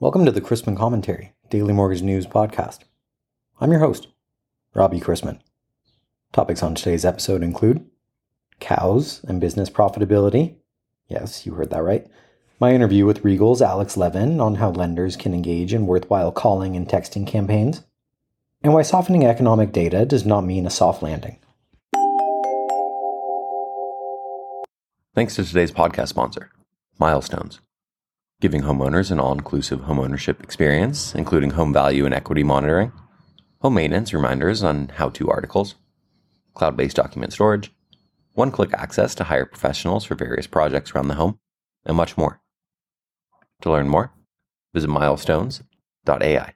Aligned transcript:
Welcome 0.00 0.24
to 0.26 0.30
the 0.30 0.40
Chrisman 0.40 0.76
Commentary, 0.76 1.32
Daily 1.50 1.72
Mortgage 1.72 2.02
News 2.02 2.24
Podcast. 2.24 2.84
I'm 3.60 3.72
your 3.72 3.80
host, 3.80 4.06
Robbie 4.72 5.00
Chrisman. 5.00 5.40
Topics 6.32 6.62
on 6.62 6.76
today's 6.76 7.04
episode 7.04 7.42
include 7.42 7.84
cows 8.60 9.24
and 9.26 9.40
business 9.40 9.68
profitability. 9.68 10.54
Yes, 11.08 11.44
you 11.44 11.54
heard 11.54 11.70
that 11.70 11.82
right. 11.82 12.06
My 12.60 12.72
interview 12.72 13.06
with 13.06 13.24
Regal's 13.24 13.60
Alex 13.60 13.96
Levin 13.96 14.38
on 14.40 14.54
how 14.54 14.70
lenders 14.70 15.16
can 15.16 15.34
engage 15.34 15.74
in 15.74 15.88
worthwhile 15.88 16.30
calling 16.30 16.76
and 16.76 16.88
texting 16.88 17.26
campaigns, 17.26 17.82
and 18.62 18.72
why 18.72 18.82
softening 18.82 19.24
economic 19.24 19.72
data 19.72 20.06
does 20.06 20.24
not 20.24 20.42
mean 20.42 20.64
a 20.64 20.70
soft 20.70 21.02
landing. 21.02 21.40
Thanks 25.16 25.34
to 25.34 25.44
today's 25.44 25.72
podcast 25.72 26.06
sponsor, 26.06 26.52
Milestones 27.00 27.58
giving 28.40 28.62
homeowners 28.62 29.10
an 29.10 29.18
all 29.18 29.32
inclusive 29.32 29.80
homeownership 29.80 30.42
experience, 30.42 31.14
including 31.14 31.50
home 31.50 31.72
value 31.72 32.04
and 32.04 32.14
equity 32.14 32.44
monitoring, 32.44 32.92
home 33.60 33.74
maintenance 33.74 34.14
reminders 34.14 34.62
on 34.62 34.88
how 34.90 35.08
to 35.08 35.28
articles, 35.28 35.74
cloud 36.54 36.76
based 36.76 36.96
document 36.96 37.32
storage, 37.32 37.72
one 38.34 38.52
click 38.52 38.72
access 38.74 39.16
to 39.16 39.24
hire 39.24 39.44
professionals 39.44 40.04
for 40.04 40.14
various 40.14 40.46
projects 40.46 40.92
around 40.92 41.08
the 41.08 41.14
home, 41.14 41.38
and 41.84 41.96
much 41.96 42.16
more. 42.16 42.40
To 43.62 43.72
learn 43.72 43.88
more, 43.88 44.12
visit 44.72 44.88
milestones.ai. 44.88 46.54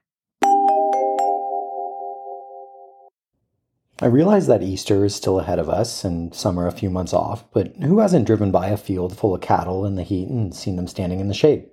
I 4.00 4.06
realize 4.06 4.46
that 4.46 4.62
Easter 4.62 5.05
is 5.05 5.14
still 5.14 5.38
ahead 5.41 5.58
of 5.58 5.69
us 5.69 6.05
and 6.05 6.34
summer 6.34 6.66
a 6.66 6.72
few 6.72 6.91
months 6.91 7.12
off, 7.12 7.44
but 7.52 7.74
who 7.77 7.98
hasn't 7.98 8.27
driven 8.27 8.50
by 8.52 8.69
a 8.69 8.77
field 8.77 9.16
full 9.16 9.34
of 9.34 9.41
cattle 9.41 9.84
in 9.84 9.96
the 9.96 10.02
heat 10.02 10.28
and 10.28 10.55
seen 10.55 10.77
them 10.77 10.88
standing 10.88 11.19
in 11.19 11.28
the 11.28 11.34
shade? 11.34 11.71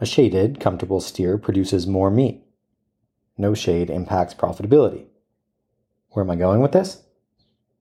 A 0.00 0.06
shaded, 0.06 0.60
comfortable 0.60 1.00
steer 1.00 1.38
produces 1.38 1.86
more 1.86 2.10
meat. 2.10 2.44
No 3.36 3.52
shade 3.52 3.90
impacts 3.90 4.32
profitability. 4.32 5.06
Where 6.10 6.24
am 6.24 6.30
I 6.30 6.36
going 6.36 6.60
with 6.60 6.72
this? 6.72 7.02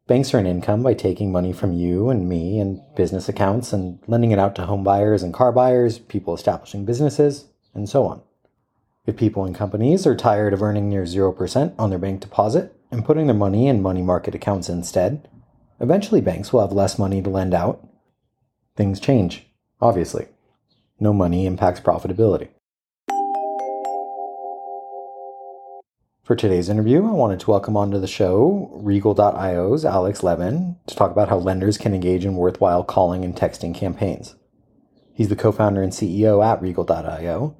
Banks 0.08 0.33
earn 0.33 0.47
income 0.47 0.81
by 0.81 0.94
taking 0.94 1.31
money 1.31 1.53
from 1.53 1.73
you 1.73 2.09
and 2.09 2.28
me 2.28 2.59
and 2.59 2.81
business 2.95 3.30
accounts 3.30 3.72
and 3.72 4.00
lending 4.08 4.31
it 4.31 4.39
out 4.39 4.56
to 4.56 4.66
home 4.66 4.83
buyers 4.83 5.22
and 5.22 5.33
car 5.33 5.52
buyers, 5.52 6.00
people 6.00 6.33
establishing 6.33 6.86
businesses, 6.86 7.45
and 7.73 7.88
so 7.88 8.06
on. 8.06 8.22
If 9.06 9.16
people 9.16 9.45
and 9.45 9.53
companies 9.53 10.08
are 10.08 10.16
tired 10.16 10.53
of 10.53 10.63
earning 10.63 10.89
near 10.89 11.03
0% 11.03 11.75
on 11.78 11.89
their 11.89 12.00
bank 12.00 12.22
deposit 12.22 12.73
and 12.89 13.06
putting 13.06 13.28
their 13.28 13.36
money 13.36 13.67
in 13.67 13.81
money 13.81 14.02
market 14.02 14.34
accounts 14.34 14.69
instead, 14.69 15.30
eventually 15.80 16.22
banks 16.22 16.52
will 16.52 16.61
have 16.61 16.72
less 16.72 16.97
money 16.97 17.22
to 17.22 17.30
lend 17.30 17.53
out. 17.53 17.88
Things 18.75 19.00
change, 19.00 19.45
obviously. 19.80 20.28
No 21.00 21.14
money 21.14 21.45
impacts 21.45 21.80
profitability. 21.80 22.50
For 26.23 26.36
today's 26.36 26.70
interview, 26.70 27.06
I 27.06 27.12
wanted 27.12 27.40
to 27.42 27.52
welcome 27.52 27.78
onto 27.78 28.00
the 28.00 28.08
show 28.08 28.70
Regal.io's 28.73 29.86
Alex 29.86 30.23
Levin 30.23 30.75
to 30.88 30.95
talk 30.95 31.12
about 31.12 31.30
how 31.30 31.38
lenders 31.38 31.78
can 31.78 31.94
engage 31.94 32.25
in 32.25 32.36
worthwhile 32.36 32.84
calling 32.84 33.23
and 33.23 33.36
texting 33.36 33.73
campaigns. 33.73 34.36
He's 35.14 35.30
the 35.30 35.36
co 35.36 35.52
founder 35.52 35.84
and 35.84 35.94
CEO 35.94 36.44
at 36.44 36.62
Regal.io, 36.62 37.56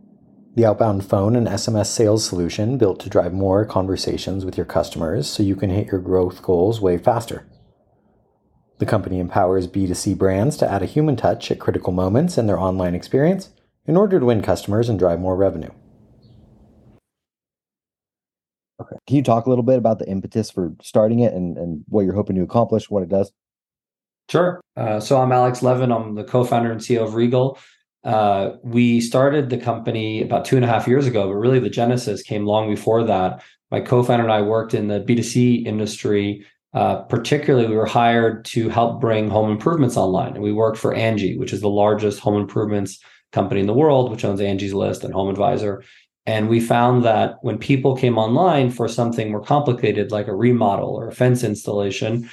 the 0.56 0.66
outbound 0.66 1.06
phone 1.06 1.36
and 1.36 1.48
SMS 1.48 1.86
sales 1.86 2.26
solution 2.26 2.78
built 2.78 3.00
to 3.02 3.10
drive 3.10 3.34
more 3.34 3.66
conversations 3.66 4.44
with 4.44 4.58
your 4.58 4.66
customers 4.66 5.30
so 5.30 5.44
you 5.44 5.56
can 5.56 5.70
hit 5.70 5.88
your 5.88 6.02
growth 6.02 6.42
goals 6.42 6.82
way 6.82 6.98
faster. 6.98 7.47
The 8.80 8.86
company 8.86 9.20
empowers 9.20 9.68
B2C 9.68 10.18
brands 10.18 10.56
to 10.58 10.72
add 10.72 10.84
a 10.84 10.86
human 10.86 11.16
touch 11.16 11.50
at 11.50 11.60
critical 11.60 11.92
moments 11.92 12.38
in 12.38 12.46
their 12.46 12.60
online 12.60 12.94
experience 12.94 13.50
in 13.88 13.98
order 13.98 14.20
to 14.20 14.26
win 14.26 14.42
customers 14.42 14.88
and 14.88 15.00
drive 15.00 15.20
more 15.20 15.36
revenue. 15.36 15.72
Okay. 18.80 18.96
Can 19.08 19.16
you 19.16 19.24
talk 19.24 19.48
a 19.48 19.50
little 19.50 19.64
bit 19.64 19.80
about 19.80 19.98
the 19.98 20.08
impetus 20.08 20.52
for 20.52 20.74
starting 20.82 21.22
it 21.22 21.34
and, 21.34 21.58
and 21.58 21.84
what 21.88 22.02
you're 22.02 22.14
hoping 22.14 22.36
to 22.36 22.44
accomplish, 22.44 22.90
what 22.90 23.02
it 23.02 23.10
does? 23.10 23.32
Sure. 24.30 24.62
Uh, 24.76 25.00
so 25.00 25.20
I'm 25.20 25.32
Alex 25.32 25.64
Levin. 25.64 25.92
I'm 25.92 26.14
the 26.14 26.24
co-founder 26.24 26.72
and 26.72 26.82
CEO 26.82 27.04
of 27.04 27.16
Regal. 27.16 27.58
Uh, 28.04 28.52
we 28.62 29.02
started 29.02 29.50
the 29.50 29.58
company 29.58 30.22
about 30.22 30.46
two 30.46 30.56
and 30.56 30.64
a 30.64 30.68
half 30.68 30.88
years 30.88 31.08
ago, 31.08 31.28
but 31.28 31.36
really 31.36 31.60
the 31.60 31.70
genesis 31.70 32.22
came 32.22 32.46
long 32.46 32.70
before 32.70 33.04
that. 33.04 33.44
My 33.72 33.82
co-founder 33.82 34.24
and 34.24 34.32
I 34.32 34.44
worked 34.44 34.74
in 34.74 34.88
the 34.88 35.00
B2C 35.00 35.66
industry 35.66 36.46
uh, 36.74 37.02
particularly, 37.04 37.68
we 37.68 37.76
were 37.76 37.86
hired 37.86 38.46
to 38.46 38.70
help 38.70 39.00
bring 39.00 39.30
home 39.30 39.50
improvements 39.50 39.98
online. 39.98 40.34
And 40.34 40.44
we 40.44 40.52
worked 40.52 40.78
for 40.78 40.94
Angie, 40.94 41.38
which 41.38 41.54
is 41.54 41.62
the 41.62 41.70
largest 41.70 42.20
home 42.20 42.40
improvements 42.40 43.00
company 43.32 43.62
in 43.62 43.68
the 43.68 43.74
world, 43.74 44.12
which 44.12 44.26
owns 44.26 44.42
Angie's 44.42 44.74
List 44.74 45.04
and 45.04 45.14
Home 45.14 45.30
Advisor. 45.30 45.84
And 46.26 46.50
we 46.50 46.60
found 46.60 47.06
that 47.06 47.38
when 47.42 47.58
people 47.58 47.96
came 47.96 48.18
online 48.18 48.70
for 48.70 48.90
something 48.90 49.32
more 49.32 49.42
complicated, 49.42 50.12
like 50.12 50.28
a 50.28 50.36
remodel 50.36 50.94
or 50.94 51.08
a 51.08 51.16
fence 51.16 51.44
installation, 51.44 52.30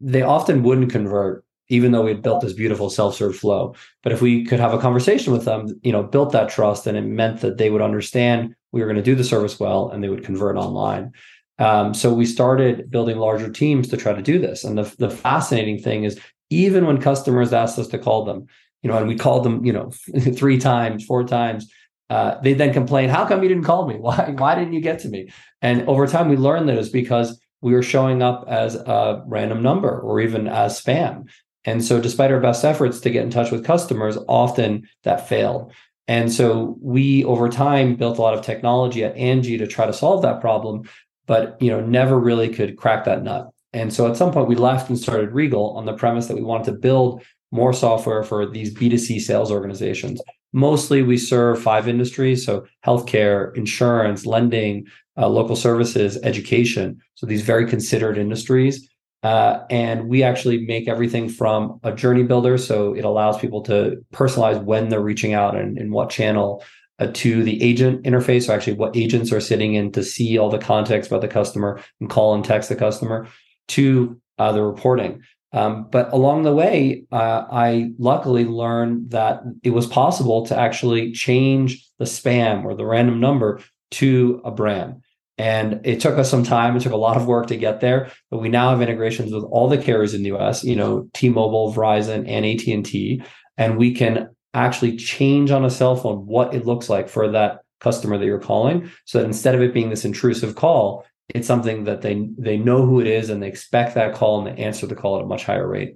they 0.00 0.22
often 0.22 0.62
wouldn't 0.62 0.92
convert, 0.92 1.44
even 1.68 1.90
though 1.90 2.02
we 2.02 2.12
had 2.12 2.22
built 2.22 2.42
this 2.42 2.52
beautiful 2.52 2.88
self-serve 2.88 3.36
flow. 3.36 3.74
But 4.04 4.12
if 4.12 4.22
we 4.22 4.44
could 4.44 4.60
have 4.60 4.72
a 4.72 4.78
conversation 4.78 5.32
with 5.32 5.44
them, 5.44 5.66
you 5.82 5.90
know, 5.90 6.04
built 6.04 6.30
that 6.32 6.50
trust, 6.50 6.86
and 6.86 6.96
it 6.96 7.02
meant 7.02 7.40
that 7.40 7.58
they 7.58 7.70
would 7.70 7.82
understand 7.82 8.54
we 8.70 8.80
were 8.80 8.86
going 8.86 8.96
to 8.96 9.02
do 9.02 9.16
the 9.16 9.24
service 9.24 9.58
well 9.58 9.90
and 9.90 10.04
they 10.04 10.08
would 10.08 10.24
convert 10.24 10.56
online. 10.56 11.12
Um, 11.58 11.94
so 11.94 12.12
we 12.12 12.26
started 12.26 12.90
building 12.90 13.16
larger 13.18 13.50
teams 13.50 13.88
to 13.88 13.96
try 13.96 14.12
to 14.12 14.22
do 14.22 14.38
this. 14.38 14.64
And 14.64 14.76
the, 14.76 14.94
the 14.98 15.10
fascinating 15.10 15.78
thing 15.78 16.04
is, 16.04 16.20
even 16.50 16.86
when 16.86 17.00
customers 17.00 17.52
asked 17.52 17.78
us 17.78 17.88
to 17.88 17.98
call 17.98 18.24
them, 18.24 18.46
you 18.82 18.90
know, 18.90 18.98
and 18.98 19.08
we 19.08 19.16
called 19.16 19.44
them, 19.44 19.64
you 19.64 19.72
know, 19.72 19.90
three 20.34 20.58
times, 20.58 21.04
four 21.04 21.24
times, 21.24 21.70
uh, 22.08 22.40
they 22.40 22.54
then 22.54 22.72
complain, 22.72 23.08
"How 23.08 23.26
come 23.26 23.42
you 23.42 23.48
didn't 23.48 23.64
call 23.64 23.88
me? 23.88 23.96
Why? 24.00 24.34
Why 24.36 24.54
didn't 24.54 24.74
you 24.74 24.80
get 24.80 25.00
to 25.00 25.08
me?" 25.08 25.30
And 25.60 25.88
over 25.88 26.06
time, 26.06 26.28
we 26.28 26.36
learned 26.36 26.68
that 26.68 26.78
it's 26.78 26.88
because 26.88 27.40
we 27.62 27.72
were 27.72 27.82
showing 27.82 28.22
up 28.22 28.44
as 28.46 28.76
a 28.76 29.24
random 29.26 29.62
number 29.62 30.00
or 30.00 30.20
even 30.20 30.46
as 30.46 30.80
spam. 30.80 31.28
And 31.64 31.84
so, 31.84 32.00
despite 32.00 32.30
our 32.30 32.40
best 32.40 32.64
efforts 32.64 33.00
to 33.00 33.10
get 33.10 33.24
in 33.24 33.30
touch 33.30 33.50
with 33.50 33.64
customers, 33.64 34.16
often 34.28 34.88
that 35.02 35.28
failed. 35.28 35.72
And 36.06 36.32
so, 36.32 36.76
we 36.80 37.24
over 37.24 37.48
time 37.48 37.96
built 37.96 38.18
a 38.18 38.22
lot 38.22 38.34
of 38.34 38.44
technology 38.44 39.02
at 39.02 39.16
Angie 39.16 39.58
to 39.58 39.66
try 39.66 39.86
to 39.86 39.92
solve 39.92 40.22
that 40.22 40.40
problem 40.40 40.88
but 41.26 41.60
you 41.60 41.70
know 41.70 41.80
never 41.80 42.18
really 42.18 42.48
could 42.48 42.76
crack 42.76 43.04
that 43.04 43.22
nut. 43.22 43.50
And 43.72 43.92
so 43.92 44.08
at 44.08 44.16
some 44.16 44.32
point 44.32 44.48
we 44.48 44.56
left 44.56 44.88
and 44.88 44.98
started 44.98 45.32
regal 45.32 45.76
on 45.76 45.84
the 45.84 45.92
premise 45.92 46.26
that 46.26 46.36
we 46.36 46.42
wanted 46.42 46.66
to 46.66 46.78
build 46.78 47.22
more 47.52 47.72
software 47.72 48.22
for 48.22 48.46
these 48.46 48.74
b2c 48.74 49.20
sales 49.20 49.50
organizations. 49.50 50.20
Mostly 50.52 51.02
we 51.02 51.18
serve 51.18 51.62
five 51.62 51.88
industries 51.88 52.44
so 52.44 52.66
healthcare 52.84 53.56
insurance 53.56 54.26
lending 54.26 54.86
uh, 55.18 55.28
local 55.28 55.56
services 55.56 56.18
education. 56.22 57.00
So 57.14 57.26
these 57.26 57.42
very 57.42 57.66
considered 57.66 58.18
industries. 58.18 58.88
Uh, 59.22 59.64
and 59.70 60.08
we 60.08 60.22
actually 60.22 60.64
make 60.66 60.86
everything 60.88 61.28
from 61.28 61.80
a 61.82 61.92
journey 61.92 62.22
builder 62.22 62.56
so 62.56 62.94
it 62.94 63.04
allows 63.04 63.38
people 63.38 63.60
to 63.62 63.96
personalize 64.12 64.62
when 64.62 64.88
they're 64.88 65.00
reaching 65.00 65.32
out 65.32 65.56
and 65.56 65.78
in 65.78 65.90
what 65.90 66.10
channel 66.10 66.62
uh, 66.98 67.08
to 67.14 67.42
the 67.42 67.62
agent 67.62 68.04
interface, 68.04 68.44
so 68.44 68.54
actually 68.54 68.74
what 68.74 68.96
agents 68.96 69.32
are 69.32 69.40
sitting 69.40 69.74
in 69.74 69.92
to 69.92 70.02
see 70.02 70.38
all 70.38 70.50
the 70.50 70.58
context 70.58 71.10
about 71.10 71.20
the 71.20 71.28
customer 71.28 71.80
and 72.00 72.08
call 72.10 72.34
and 72.34 72.44
text 72.44 72.68
the 72.68 72.76
customer, 72.76 73.28
to 73.68 74.20
uh, 74.38 74.52
the 74.52 74.62
reporting. 74.62 75.22
Um, 75.52 75.88
but 75.90 76.12
along 76.12 76.42
the 76.42 76.54
way, 76.54 77.04
uh, 77.12 77.44
I 77.50 77.90
luckily 77.98 78.44
learned 78.44 79.10
that 79.10 79.42
it 79.62 79.70
was 79.70 79.86
possible 79.86 80.44
to 80.46 80.58
actually 80.58 81.12
change 81.12 81.86
the 81.98 82.04
spam 82.04 82.64
or 82.64 82.74
the 82.74 82.84
random 82.84 83.20
number 83.20 83.60
to 83.92 84.40
a 84.44 84.50
brand. 84.50 85.02
And 85.38 85.80
it 85.84 86.00
took 86.00 86.18
us 86.18 86.30
some 86.30 86.44
time. 86.44 86.76
It 86.76 86.80
took 86.80 86.92
a 86.92 86.96
lot 86.96 87.16
of 87.16 87.26
work 87.26 87.46
to 87.48 87.56
get 87.56 87.80
there, 87.80 88.10
but 88.30 88.38
we 88.38 88.48
now 88.48 88.70
have 88.70 88.80
integrations 88.80 89.32
with 89.32 89.44
all 89.44 89.68
the 89.68 89.78
carriers 89.78 90.14
in 90.14 90.22
the 90.22 90.28
U.S. 90.28 90.64
You 90.64 90.76
know, 90.76 91.08
T-Mobile, 91.12 91.74
Verizon, 91.74 92.26
and 92.26 92.46
AT 92.46 92.66
and 92.66 92.84
T, 92.84 93.22
and 93.58 93.76
we 93.76 93.94
can 93.94 94.30
actually 94.64 94.96
change 94.96 95.50
on 95.50 95.64
a 95.64 95.70
cell 95.70 95.96
phone 95.96 96.26
what 96.26 96.54
it 96.54 96.66
looks 96.66 96.88
like 96.88 97.08
for 97.08 97.28
that 97.30 97.60
customer 97.80 98.16
that 98.16 98.24
you're 98.24 98.38
calling 98.38 98.90
so 99.04 99.18
that 99.18 99.26
instead 99.26 99.54
of 99.54 99.60
it 99.60 99.74
being 99.74 99.90
this 99.90 100.04
intrusive 100.04 100.54
call 100.54 101.04
it's 101.28 101.46
something 101.46 101.84
that 101.84 102.02
they 102.02 102.28
they 102.38 102.56
know 102.56 102.84
who 102.84 103.00
it 103.00 103.06
is 103.06 103.30
and 103.30 103.42
they 103.42 103.48
expect 103.48 103.94
that 103.94 104.14
call 104.14 104.38
and 104.38 104.46
they 104.46 104.62
answer 104.62 104.86
the 104.86 104.94
call 104.94 105.18
at 105.18 105.24
a 105.24 105.26
much 105.26 105.44
higher 105.44 105.68
rate 105.68 105.94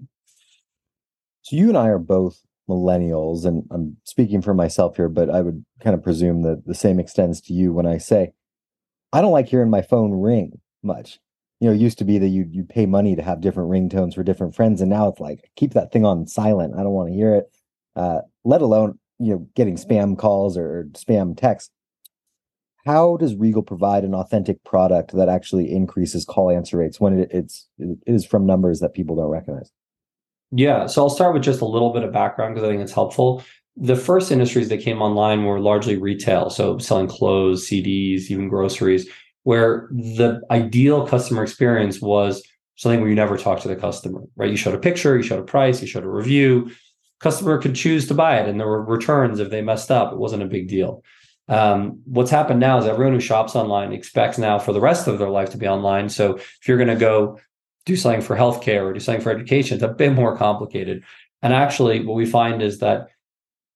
so 1.42 1.56
you 1.56 1.68
and 1.68 1.78
i 1.78 1.88
are 1.88 1.98
both 1.98 2.40
millennials 2.68 3.44
and 3.44 3.66
i'm 3.70 3.96
speaking 4.04 4.42
for 4.42 4.54
myself 4.54 4.96
here 4.96 5.08
but 5.08 5.30
i 5.30 5.40
would 5.40 5.64
kind 5.82 5.94
of 5.94 6.02
presume 6.02 6.42
that 6.42 6.66
the 6.66 6.74
same 6.74 7.00
extends 7.00 7.40
to 7.40 7.52
you 7.52 7.72
when 7.72 7.86
i 7.86 7.96
say 7.96 8.30
i 9.12 9.20
don't 9.20 9.32
like 9.32 9.48
hearing 9.48 9.70
my 9.70 9.82
phone 9.82 10.12
ring 10.12 10.60
much 10.82 11.18
you 11.60 11.68
know, 11.68 11.74
it 11.74 11.80
used 11.80 11.98
to 11.98 12.04
be 12.04 12.18
that 12.18 12.28
you 12.28 12.46
you 12.50 12.64
pay 12.64 12.86
money 12.86 13.14
to 13.14 13.22
have 13.22 13.42
different 13.42 13.70
ringtones 13.70 14.14
for 14.14 14.22
different 14.22 14.54
friends, 14.54 14.80
and 14.80 14.90
now 14.90 15.08
it's 15.08 15.20
like 15.20 15.50
keep 15.56 15.74
that 15.74 15.92
thing 15.92 16.06
on 16.06 16.26
silent. 16.26 16.74
I 16.74 16.82
don't 16.82 16.92
want 16.92 17.10
to 17.10 17.14
hear 17.14 17.34
it. 17.34 17.52
Uh, 17.94 18.20
let 18.44 18.62
alone 18.62 18.98
you 19.18 19.32
know 19.32 19.48
getting 19.54 19.76
mm-hmm. 19.76 19.92
spam 19.92 20.18
calls 20.18 20.56
or 20.56 20.88
spam 20.92 21.36
texts. 21.36 21.70
How 22.86 23.18
does 23.18 23.36
Regal 23.36 23.62
provide 23.62 24.04
an 24.04 24.14
authentic 24.14 24.64
product 24.64 25.12
that 25.12 25.28
actually 25.28 25.70
increases 25.70 26.24
call 26.24 26.50
answer 26.50 26.78
rates 26.78 26.98
when 26.98 27.20
it, 27.20 27.30
it's 27.30 27.68
it 27.78 27.98
is 28.06 28.24
from 28.24 28.46
numbers 28.46 28.80
that 28.80 28.94
people 28.94 29.16
don't 29.16 29.26
recognize? 29.26 29.70
Yeah, 30.52 30.86
so 30.86 31.02
I'll 31.02 31.10
start 31.10 31.34
with 31.34 31.42
just 31.42 31.60
a 31.60 31.66
little 31.66 31.92
bit 31.92 32.02
of 32.02 32.12
background 32.12 32.54
because 32.54 32.66
I 32.66 32.72
think 32.72 32.82
it's 32.82 32.92
helpful. 32.92 33.42
the 33.76 33.96
first 33.96 34.32
industries 34.32 34.68
that 34.68 34.80
came 34.80 35.00
online 35.00 35.44
were 35.44 35.60
largely 35.60 35.96
retail, 35.96 36.50
so 36.50 36.76
selling 36.78 37.06
clothes, 37.06 37.68
CDs, 37.68 38.30
even 38.30 38.48
groceries, 38.48 39.08
where 39.44 39.88
the 39.92 40.40
ideal 40.50 41.06
customer 41.06 41.42
experience 41.42 42.00
was 42.00 42.42
something 42.76 43.00
where 43.00 43.08
you 43.08 43.14
never 43.14 43.36
talk 43.36 43.60
to 43.60 43.68
the 43.68 43.76
customer, 43.76 44.22
right? 44.36 44.50
You 44.50 44.56
showed 44.56 44.74
a 44.74 44.78
picture, 44.78 45.16
you 45.16 45.22
showed 45.22 45.38
a 45.38 45.44
price, 45.44 45.80
you 45.80 45.86
showed 45.86 46.04
a 46.04 46.08
review. 46.08 46.70
Customer 47.20 47.58
could 47.58 47.74
choose 47.74 48.08
to 48.08 48.14
buy 48.14 48.40
it, 48.40 48.48
and 48.48 48.58
there 48.58 48.66
were 48.66 48.84
returns 48.84 49.40
if 49.40 49.50
they 49.50 49.62
messed 49.62 49.90
up. 49.90 50.12
It 50.12 50.18
wasn't 50.18 50.42
a 50.42 50.46
big 50.46 50.68
deal. 50.68 51.04
Um, 51.48 52.00
what's 52.04 52.30
happened 52.30 52.60
now 52.60 52.78
is 52.78 52.86
everyone 52.86 53.14
who 53.14 53.20
shops 53.20 53.56
online 53.56 53.92
expects 53.92 54.38
now 54.38 54.58
for 54.58 54.72
the 54.72 54.80
rest 54.80 55.08
of 55.08 55.18
their 55.18 55.28
life 55.28 55.50
to 55.50 55.58
be 55.58 55.66
online. 55.66 56.08
So 56.08 56.36
if 56.36 56.68
you're 56.68 56.76
going 56.76 56.88
to 56.88 56.96
go 56.96 57.38
do 57.86 57.96
something 57.96 58.22
for 58.22 58.36
healthcare 58.36 58.84
or 58.84 58.92
do 58.92 59.00
something 59.00 59.22
for 59.22 59.30
education, 59.30 59.74
it's 59.74 59.84
a 59.84 59.88
bit 59.88 60.12
more 60.12 60.36
complicated. 60.36 61.02
And 61.42 61.52
actually, 61.52 62.04
what 62.04 62.14
we 62.14 62.26
find 62.26 62.62
is 62.62 62.78
that 62.78 63.08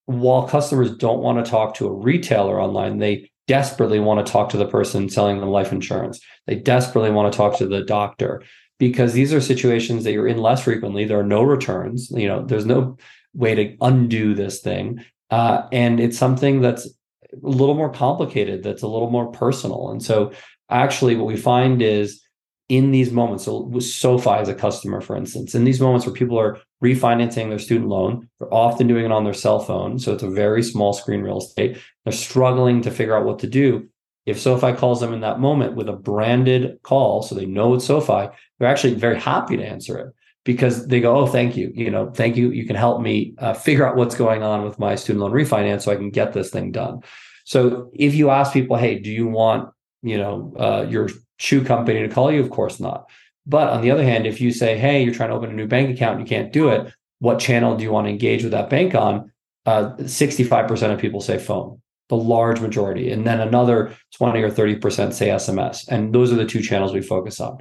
while 0.07 0.47
customers 0.47 0.97
don't 0.97 1.21
want 1.21 1.45
to 1.45 1.51
talk 1.51 1.75
to 1.75 1.87
a 1.87 1.93
retailer 1.93 2.61
online, 2.61 2.99
they 2.99 3.31
desperately 3.47 3.99
want 3.99 4.25
to 4.25 4.33
talk 4.33 4.51
to 4.51 4.57
the 4.57 4.67
person 4.67 5.09
selling 5.09 5.41
them 5.41 5.51
life 5.51 5.73
insurance. 5.73 6.21
They 6.47 6.57
desperately 6.57 7.11
want 7.11 7.33
to 7.33 7.37
talk 7.37 7.59
to 7.59 7.67
the 7.67 7.83
doctor 7.83 8.43
because 8.79 9.13
these 9.13 9.33
are 9.33 9.41
situations 9.41 10.05
that 10.05 10.13
you're 10.13 10.29
in 10.29 10.39
less 10.39 10.63
frequently. 10.63 11.05
There 11.05 11.19
are 11.19 11.25
no 11.25 11.43
returns. 11.43 12.11
You 12.11 12.29
know, 12.29 12.45
there's 12.45 12.67
no 12.67 12.97
way 13.35 13.55
to 13.55 13.77
undo 13.81 14.35
this 14.35 14.61
thing, 14.61 15.05
uh, 15.31 15.67
and 15.73 16.01
it's 16.01 16.19
something 16.19 16.61
that's 16.61 16.87
a 16.87 17.49
little 17.49 17.75
more 17.75 17.91
complicated. 17.91 18.63
That's 18.63 18.83
a 18.83 18.89
little 18.89 19.11
more 19.11 19.31
personal. 19.33 19.91
And 19.91 20.03
so, 20.03 20.33
actually, 20.71 21.17
what 21.17 21.27
we 21.27 21.37
find 21.37 21.83
is 21.83 22.23
in 22.69 22.93
these 22.93 23.13
moments, 23.13 23.45
so 23.45 23.71
SoFi 23.79 24.31
as 24.31 24.49
a 24.49 24.55
customer, 24.55 25.01
for 25.01 25.17
instance, 25.17 25.55
in 25.55 25.65
these 25.65 25.81
moments 25.81 26.07
where 26.07 26.15
people 26.15 26.39
are 26.39 26.59
refinancing 26.83 27.51
their 27.51 27.59
student 27.59 27.89
loan, 27.89 28.29
they're 28.39 28.53
often 28.53 28.87
doing 28.87 29.05
it 29.05 29.13
on 29.13 29.25
their 29.25 29.35
cell 29.35 29.59
phone. 29.59 29.99
So 29.99 30.15
it's 30.15 30.23
a 30.23 30.31
very 30.31 30.63
small 30.63 30.93
screen 30.93 31.23
real 31.23 31.39
estate. 31.39 31.79
They're 32.05 32.13
struggling 32.13 32.81
to 32.83 32.91
figure 32.91 33.17
out 33.17 33.27
what 33.27 33.41
to 33.41 33.47
do. 33.47 33.89
If 34.25 34.41
SoFi 34.41 34.73
calls 34.73 35.01
them 35.01 35.13
in 35.13 35.21
that 35.21 35.41
moment 35.41 35.75
with 35.75 35.89
a 35.89 35.93
branded 35.93 36.79
call, 36.83 37.23
so 37.23 37.35
they 37.35 37.45
know 37.45 37.75
it's 37.75 37.85
SoFi, 37.85 38.29
they're 38.59 38.69
actually 38.69 38.95
very 38.95 39.21
happy 39.21 39.59
to 39.59 39.65
answer 39.65 39.99
it 39.99 40.15
because 40.45 40.87
they 40.87 41.01
go, 41.01 41.17
"Oh, 41.17 41.27
thank 41.27 41.57
you. 41.57 41.73
You 41.75 41.91
know, 41.91 42.11
thank 42.11 42.37
you. 42.37 42.51
You 42.51 42.67
can 42.67 42.77
help 42.77 43.01
me 43.01 43.35
uh, 43.39 43.55
figure 43.55 43.87
out 43.87 43.97
what's 43.97 44.15
going 44.15 44.43
on 44.43 44.65
with 44.65 44.79
my 44.79 44.95
student 44.95 45.23
loan 45.23 45.33
refinance, 45.33 45.83
so 45.83 45.93
I 45.93 45.97
can 45.97 46.11
get 46.11 46.33
this 46.33 46.51
thing 46.51 46.71
done." 46.73 47.01
So 47.45 47.91
if 47.95 48.15
you 48.15 48.31
ask 48.31 48.53
people, 48.53 48.77
"Hey, 48.77 48.99
do 48.99 49.11
you 49.11 49.27
want 49.27 49.71
you 50.03 50.19
know 50.19 50.55
uh, 50.59 50.87
your 50.89 51.09
shoe 51.39 51.65
company 51.65 52.01
to 52.01 52.09
call 52.09 52.33
you? 52.33 52.41
Of 52.41 52.51
course 52.51 52.81
not. 52.81 53.09
But 53.47 53.69
on 53.69 53.83
the 53.83 53.91
other 53.91 54.05
hand, 54.05 54.27
if 54.27 54.41
you 54.41 54.53
say, 54.53 54.79
hey, 54.79 55.03
you're 55.03 55.15
trying 55.15 55.31
to 55.31 55.35
open 55.35 55.51
a 55.51 55.55
new 55.55 55.67
bank 55.67 55.95
account 55.95 56.19
and 56.19 56.29
you 56.29 56.37
can't 56.37 56.53
do 56.53 56.69
it, 56.71 56.93
what 57.19 57.39
channel 57.39 57.77
do 57.77 57.85
you 57.85 57.93
want 57.93 58.07
to 58.07 58.11
engage 58.11 58.43
with 58.43 58.53
that 58.53 58.71
bank 58.71 58.95
on? 58.95 59.31
Uh, 59.67 59.93
65% 59.99 60.93
of 60.93 60.99
people 60.99 61.21
say 61.21 61.39
phone, 61.39 61.81
the 62.09 62.17
large 62.17 62.61
majority. 62.61 63.11
And 63.11 63.27
then 63.27 63.41
another 63.41 63.95
20 64.17 64.43
or 64.43 64.51
30% 64.51 65.13
say 65.13 65.29
SMS. 65.29 65.89
And 65.89 66.15
those 66.15 66.33
are 66.33 66.37
the 66.37 66.47
two 66.47 66.63
channels 66.63 66.93
we 66.93 67.03
focus 67.03 67.41
on. 67.41 67.59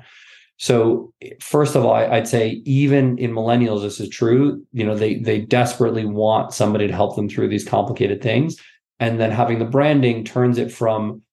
So 0.58 1.14
first 1.42 1.76
of 1.76 1.84
all, 1.84 1.94
I'd 1.94 2.28
say 2.28 2.62
even 2.66 3.18
in 3.18 3.32
millennials, 3.32 3.82
this 3.82 4.00
is 4.00 4.10
true. 4.10 4.66
You 4.72 4.86
know, 4.86 4.96
they 4.96 5.16
they 5.16 5.42
desperately 5.42 6.06
want 6.06 6.54
somebody 6.54 6.88
to 6.88 6.94
help 6.94 7.16
them 7.16 7.28
through 7.28 7.50
these 7.50 7.66
complicated 7.66 8.22
things. 8.22 8.58
And 9.00 9.20
then 9.20 9.32
having 9.32 9.60
the 9.60 9.66
branding 9.66 10.24
turns 10.24 10.58
it 10.58 10.72
from 10.72 11.24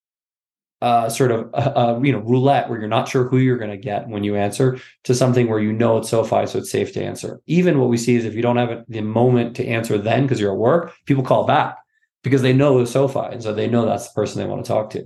uh, 0.82 1.10
sort 1.10 1.30
of 1.30 1.50
a, 1.52 1.78
uh, 1.78 2.00
you 2.02 2.10
know 2.12 2.20
roulette 2.20 2.68
where 2.68 2.78
you're 2.78 2.88
not 2.88 3.08
sure 3.08 3.28
who 3.28 3.36
you're 3.36 3.58
going 3.58 3.70
to 3.70 3.76
get 3.76 4.08
when 4.08 4.24
you 4.24 4.34
answer 4.34 4.78
to 5.04 5.14
something 5.14 5.48
where 5.48 5.60
you 5.60 5.72
know 5.72 5.98
it's 5.98 6.08
SoFi, 6.08 6.46
so 6.46 6.58
it's 6.58 6.70
safe 6.70 6.92
to 6.94 7.04
answer. 7.04 7.40
Even 7.46 7.78
what 7.78 7.90
we 7.90 7.98
see 7.98 8.16
is 8.16 8.24
if 8.24 8.34
you 8.34 8.42
don't 8.42 8.56
have 8.56 8.84
the 8.88 9.02
moment 9.02 9.56
to 9.56 9.66
answer 9.66 9.98
then 9.98 10.22
because 10.22 10.40
you're 10.40 10.52
at 10.52 10.58
work, 10.58 10.94
people 11.04 11.22
call 11.22 11.44
back 11.44 11.76
because 12.22 12.40
they 12.40 12.54
know 12.54 12.78
it's 12.80 12.92
SoFi, 12.92 13.32
and 13.32 13.42
so 13.42 13.52
they 13.52 13.66
know 13.66 13.84
that's 13.84 14.08
the 14.08 14.14
person 14.14 14.40
they 14.40 14.48
want 14.48 14.64
to 14.64 14.68
talk 14.68 14.90
to. 14.90 15.04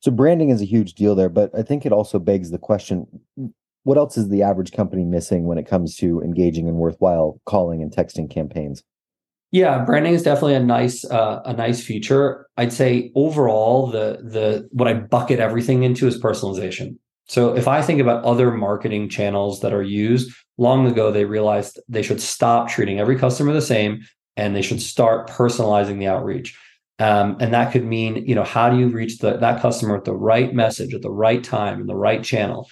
So 0.00 0.10
branding 0.10 0.50
is 0.50 0.62
a 0.62 0.66
huge 0.66 0.94
deal 0.94 1.14
there, 1.14 1.28
but 1.28 1.50
I 1.56 1.62
think 1.62 1.84
it 1.84 1.92
also 1.92 2.18
begs 2.18 2.50
the 2.50 2.58
question: 2.58 3.06
What 3.82 3.98
else 3.98 4.16
is 4.16 4.28
the 4.28 4.42
average 4.42 4.72
company 4.72 5.04
missing 5.04 5.46
when 5.46 5.58
it 5.58 5.66
comes 5.66 5.96
to 5.96 6.20
engaging 6.20 6.68
in 6.68 6.76
worthwhile 6.76 7.40
calling 7.46 7.82
and 7.82 7.92
texting 7.92 8.30
campaigns? 8.30 8.82
Yeah, 9.50 9.84
branding 9.84 10.12
is 10.12 10.22
definitely 10.22 10.54
a 10.54 10.62
nice 10.62 11.04
uh, 11.04 11.40
a 11.44 11.54
nice 11.54 11.82
feature. 11.82 12.46
I'd 12.56 12.72
say 12.72 13.10
overall 13.14 13.86
the 13.86 14.18
the 14.22 14.68
what 14.72 14.88
I 14.88 14.94
bucket 14.94 15.40
everything 15.40 15.82
into 15.82 16.06
is 16.06 16.20
personalization. 16.20 16.96
So 17.26 17.54
if 17.54 17.68
I 17.68 17.82
think 17.82 18.00
about 18.00 18.24
other 18.24 18.50
marketing 18.50 19.08
channels 19.08 19.60
that 19.60 19.72
are 19.72 19.82
used, 19.82 20.34
long 20.58 20.86
ago 20.86 21.10
they 21.10 21.24
realized 21.24 21.80
they 21.88 22.02
should 22.02 22.20
stop 22.20 22.68
treating 22.68 23.00
every 23.00 23.16
customer 23.18 23.52
the 23.52 23.62
same 23.62 24.02
and 24.36 24.54
they 24.54 24.62
should 24.62 24.80
start 24.82 25.28
personalizing 25.28 25.98
the 25.98 26.06
outreach. 26.06 26.56
Um, 26.98 27.36
and 27.40 27.54
that 27.54 27.72
could 27.72 27.84
mean, 27.84 28.26
you 28.26 28.34
know, 28.34 28.44
how 28.44 28.68
do 28.68 28.78
you 28.78 28.88
reach 28.88 29.18
the, 29.18 29.36
that 29.36 29.62
customer 29.62 29.94
with 29.94 30.04
the 30.04 30.16
right 30.16 30.52
message 30.52 30.94
at 30.94 31.02
the 31.02 31.10
right 31.10 31.44
time 31.44 31.80
in 31.80 31.86
the 31.86 31.94
right 31.94 32.24
channel? 32.24 32.68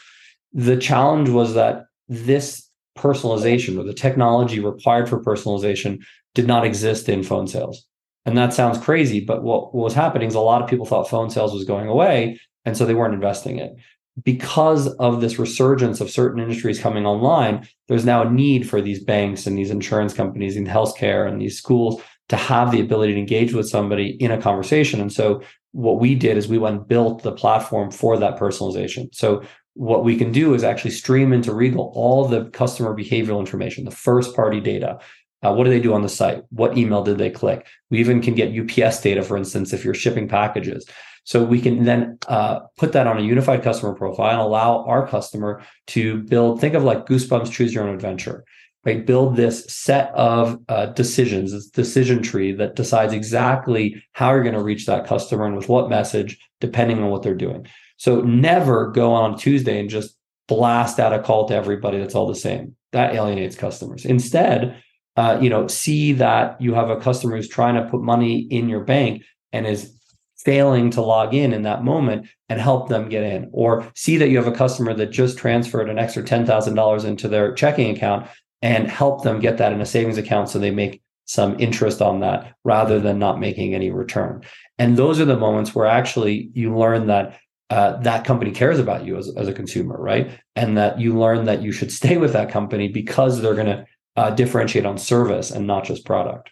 The 0.53 0.77
challenge 0.77 1.29
was 1.29 1.55
that 1.55 1.85
this 2.09 2.69
personalization 2.99 3.79
or 3.79 3.85
the 3.85 3.95
technology 3.95 4.59
required 4.59 5.09
for 5.09 5.23
personalization 5.23 6.01
did 6.35 6.47
not 6.47 6.65
exist 6.65 7.09
in 7.09 7.23
phone 7.23 7.47
sales. 7.47 7.87
And 8.25 8.37
that 8.37 8.53
sounds 8.53 8.79
crazy, 8.79 9.21
but 9.21 9.45
what, 9.45 9.75
what 9.75 9.85
was 9.85 9.95
happening 9.95 10.27
is 10.27 10.35
a 10.35 10.41
lot 10.41 10.63
of 10.63 10.69
people 10.69 10.87
thought 10.87 11.09
phone 11.09 11.31
sales 11.31 11.53
was 11.53 11.65
going 11.65 11.89
away. 11.89 12.41
And 12.65 12.77
so 12.77 12.85
they 12.85 12.95
weren't 12.95 13.15
investing 13.15 13.59
it. 13.59 13.77
Because 14.25 14.89
of 14.95 15.21
this 15.21 15.39
resurgence 15.39 16.01
of 16.01 16.11
certain 16.11 16.43
industries 16.43 16.81
coming 16.81 17.07
online, 17.07 17.69
there's 17.87 18.05
now 18.05 18.23
a 18.23 18.31
need 18.31 18.69
for 18.69 18.81
these 18.81 19.05
banks 19.05 19.47
and 19.47 19.57
these 19.57 19.71
insurance 19.71 20.15
companies 20.15 20.57
and 20.57 20.67
healthcare 20.67 21.29
and 21.29 21.41
these 21.41 21.57
schools 21.57 22.01
to 22.29 22.37
have 22.37 22.73
the 22.73 22.81
ability 22.81 23.15
to 23.15 23.19
engage 23.19 23.53
with 23.53 23.69
somebody 23.69 24.11
in 24.21 24.31
a 24.31 24.41
conversation. 24.41 25.01
And 25.01 25.13
so 25.13 25.43
what 25.73 26.01
we 26.01 26.15
did 26.15 26.37
is 26.37 26.49
we 26.49 26.59
went 26.59 26.77
and 26.77 26.89
built 26.89 27.23
the 27.23 27.33
platform 27.33 27.91
for 27.91 28.19
that 28.19 28.39
personalization. 28.39 29.15
So 29.15 29.43
what 29.75 30.05
we 30.05 30.17
can 30.17 30.33
do 30.33 30.55
is 30.55 30.65
actually 30.65 30.93
stream 30.93 31.33
into 31.33 31.53
Regal 31.53 31.93
all 31.95 32.27
the 32.27 32.47
customer 32.47 32.97
behavioral 32.97 33.41
information, 33.41 33.85
the 33.85 33.91
first 33.91 34.35
party 34.35 34.61
data, 34.61 34.99
uh, 35.43 35.53
what 35.53 35.65
do 35.65 35.71
they 35.71 35.81
do 35.81 35.93
on 35.93 36.03
the 36.03 36.09
site? 36.09 36.45
What 36.51 36.77
email 36.79 37.03
did 37.03 37.19
they 37.19 37.31
click? 37.31 37.67
We 37.91 37.99
even 37.99 38.23
can 38.23 38.35
get 38.35 38.59
UPS 38.59 39.01
data, 39.01 39.23
for 39.23 39.37
instance, 39.37 39.73
if 39.73 39.85
you're 39.85 39.95
shipping 39.95 40.29
packages. 40.29 40.87
So 41.25 41.45
we 41.45 41.61
can 41.61 41.85
then 41.85 42.19
uh, 42.29 42.61
put 42.79 42.93
that 42.93 43.07
on 43.07 43.19
a 43.19 43.23
unified 43.23 43.63
customer 43.63 43.95
profile 43.95 44.33
and 44.33 44.41
allow 44.41 44.85
our 44.85 45.07
customer 45.07 45.63
to 45.89 46.23
build, 46.23 46.61
think 46.61 46.75
of 46.75 46.85
like 46.85 47.07
Goosebumps 47.07 47.51
Choose 47.51 47.75
Your 47.75 47.87
Own 47.87 47.95
Adventure, 47.95 48.45
right? 48.87 49.05
Build 49.05 49.37
this 49.37 49.65
set 49.67 50.13
of 50.15 50.61
uh, 50.69 50.87
decisions, 50.87 51.51
this 51.51 51.67
decision 51.67 52.23
tree 52.23 52.53
that 52.53 52.77
decides 52.77 53.13
exactly 53.13 54.03
how 54.13 54.31
you're 54.33 54.45
going 54.45 54.55
to 54.55 54.63
reach 54.63 54.87
that 54.87 55.07
customer 55.07 55.45
and 55.45 55.57
with 55.57 55.69
what 55.69 55.91
message, 55.91 56.39
depending 56.61 57.03
on 57.03 57.11
what 57.11 57.23
they're 57.23 57.35
doing. 57.35 57.67
So 57.97 58.21
never 58.21 58.93
go 58.93 59.13
on 59.13 59.37
Tuesday 59.37 59.81
and 59.81 59.91
just 59.91 60.17
blast 60.47 61.01
out 61.01 61.13
a 61.13 61.19
call 61.19 61.49
to 61.49 61.55
everybody 61.55 61.99
that's 61.99 62.15
all 62.15 62.29
the 62.29 62.37
same. 62.37 62.77
That 62.93 63.15
alienates 63.15 63.57
customers. 63.57 64.05
Instead, 64.05 64.81
uh, 65.17 65.39
you 65.43 65.51
know, 65.51 65.67
see 65.67 66.13
that 66.13 66.61
you 66.61 66.75
have 66.75 66.89
a 66.89 67.01
customer 67.01 67.37
who's 67.37 67.49
trying 67.49 67.75
to 67.75 67.91
put 67.91 68.03
money 68.03 68.39
in 68.39 68.69
your 68.69 68.85
bank 68.85 69.25
and 69.53 69.67
is 69.67 69.93
failing 70.37 70.91
to 70.91 71.01
log 71.01 71.35
in 71.35 71.53
in 71.53 71.63
that 71.63 71.83
moment 71.83 72.29
and 72.49 72.61
help 72.61 72.89
them 72.89 73.09
get 73.09 73.25
in 73.25 73.51
or 73.53 73.91
see 73.97 74.17
that 74.19 74.29
you 74.29 74.37
have 74.37 74.47
a 74.47 74.53
customer 74.53 74.95
that 74.95 75.11
just 75.11 75.37
transferred 75.37 75.91
an 75.91 75.99
extra 75.99 76.23
$10,000 76.23 77.05
into 77.05 77.27
their 77.27 77.53
checking 77.55 77.97
account 77.97 78.29
and 78.67 78.91
help 78.91 79.23
them 79.23 79.39
get 79.39 79.59
that 79.59 79.73
in 79.73 79.81
a 79.81 79.87
savings 79.87 80.19
account 80.19 80.49
so 80.49 80.59
they 80.59 80.73
make 80.73 81.01
some 81.25 81.59
interest 81.61 82.03
on 82.03 82.19
that 82.19 82.53
rather 82.65 82.99
than 82.99 83.17
not 83.17 83.39
making 83.39 83.77
any 83.77 83.93
return. 83.93 84.43
And 84.77 84.97
those 84.97 85.21
are 85.21 85.25
the 85.25 85.39
moments 85.39 85.73
where 85.73 85.87
actually 85.87 86.51
you 86.53 86.77
learn 86.77 87.07
that 87.07 87.39
uh, 87.71 87.97
that 87.99 88.25
company 88.25 88.51
cares 88.51 88.81
about 88.81 89.05
you 89.05 89.17
as, 89.17 89.33
as 89.37 89.47
a 89.47 89.53
consumer, 89.53 89.97
right? 89.97 90.37
And 90.57 90.77
that 90.77 91.01
you 91.01 91.17
learn 91.17 91.45
that 91.45 91.63
you 91.63 91.71
should 91.71 91.93
stay 92.01 92.17
with 92.17 92.33
that 92.33 92.51
company 92.51 92.89
because 92.89 93.41
they're 93.41 93.55
going 93.55 93.67
to 93.67 93.87
uh, 94.17 94.31
differentiate 94.31 94.85
on 94.85 94.99
service 94.99 95.53
and 95.53 95.69
not 95.69 95.85
just 95.85 96.05
product. 96.05 96.51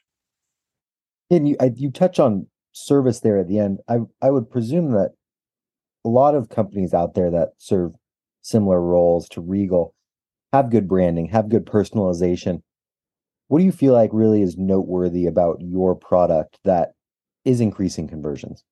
And 1.30 1.48
you 1.48 1.56
I, 1.60 1.72
you 1.74 1.90
touch 1.90 2.20
on 2.20 2.46
service 2.72 3.20
there 3.20 3.38
at 3.40 3.48
the 3.48 3.58
end. 3.58 3.80
I 3.88 3.98
I 4.22 4.30
would 4.30 4.48
presume 4.50 4.92
that 4.92 5.14
a 6.04 6.08
lot 6.08 6.36
of 6.36 6.48
companies 6.48 6.94
out 6.94 7.14
there 7.14 7.32
that 7.32 7.54
serve 7.58 7.92
similar 8.42 8.80
roles 8.80 9.28
to 9.30 9.40
Regal 9.40 9.94
have 10.54 10.70
good 10.70 10.86
branding, 10.86 11.26
have 11.26 11.48
good 11.48 11.66
personalization. 11.66 12.62
What 13.48 13.58
do 13.58 13.64
you 13.64 13.72
feel 13.72 13.92
like 13.92 14.10
really 14.12 14.40
is 14.40 14.56
noteworthy 14.56 15.26
about 15.26 15.60
your 15.60 15.96
product 15.96 16.58
that 16.64 16.92
is 17.44 17.60
increasing 17.60 18.06
conversions? 18.06 18.62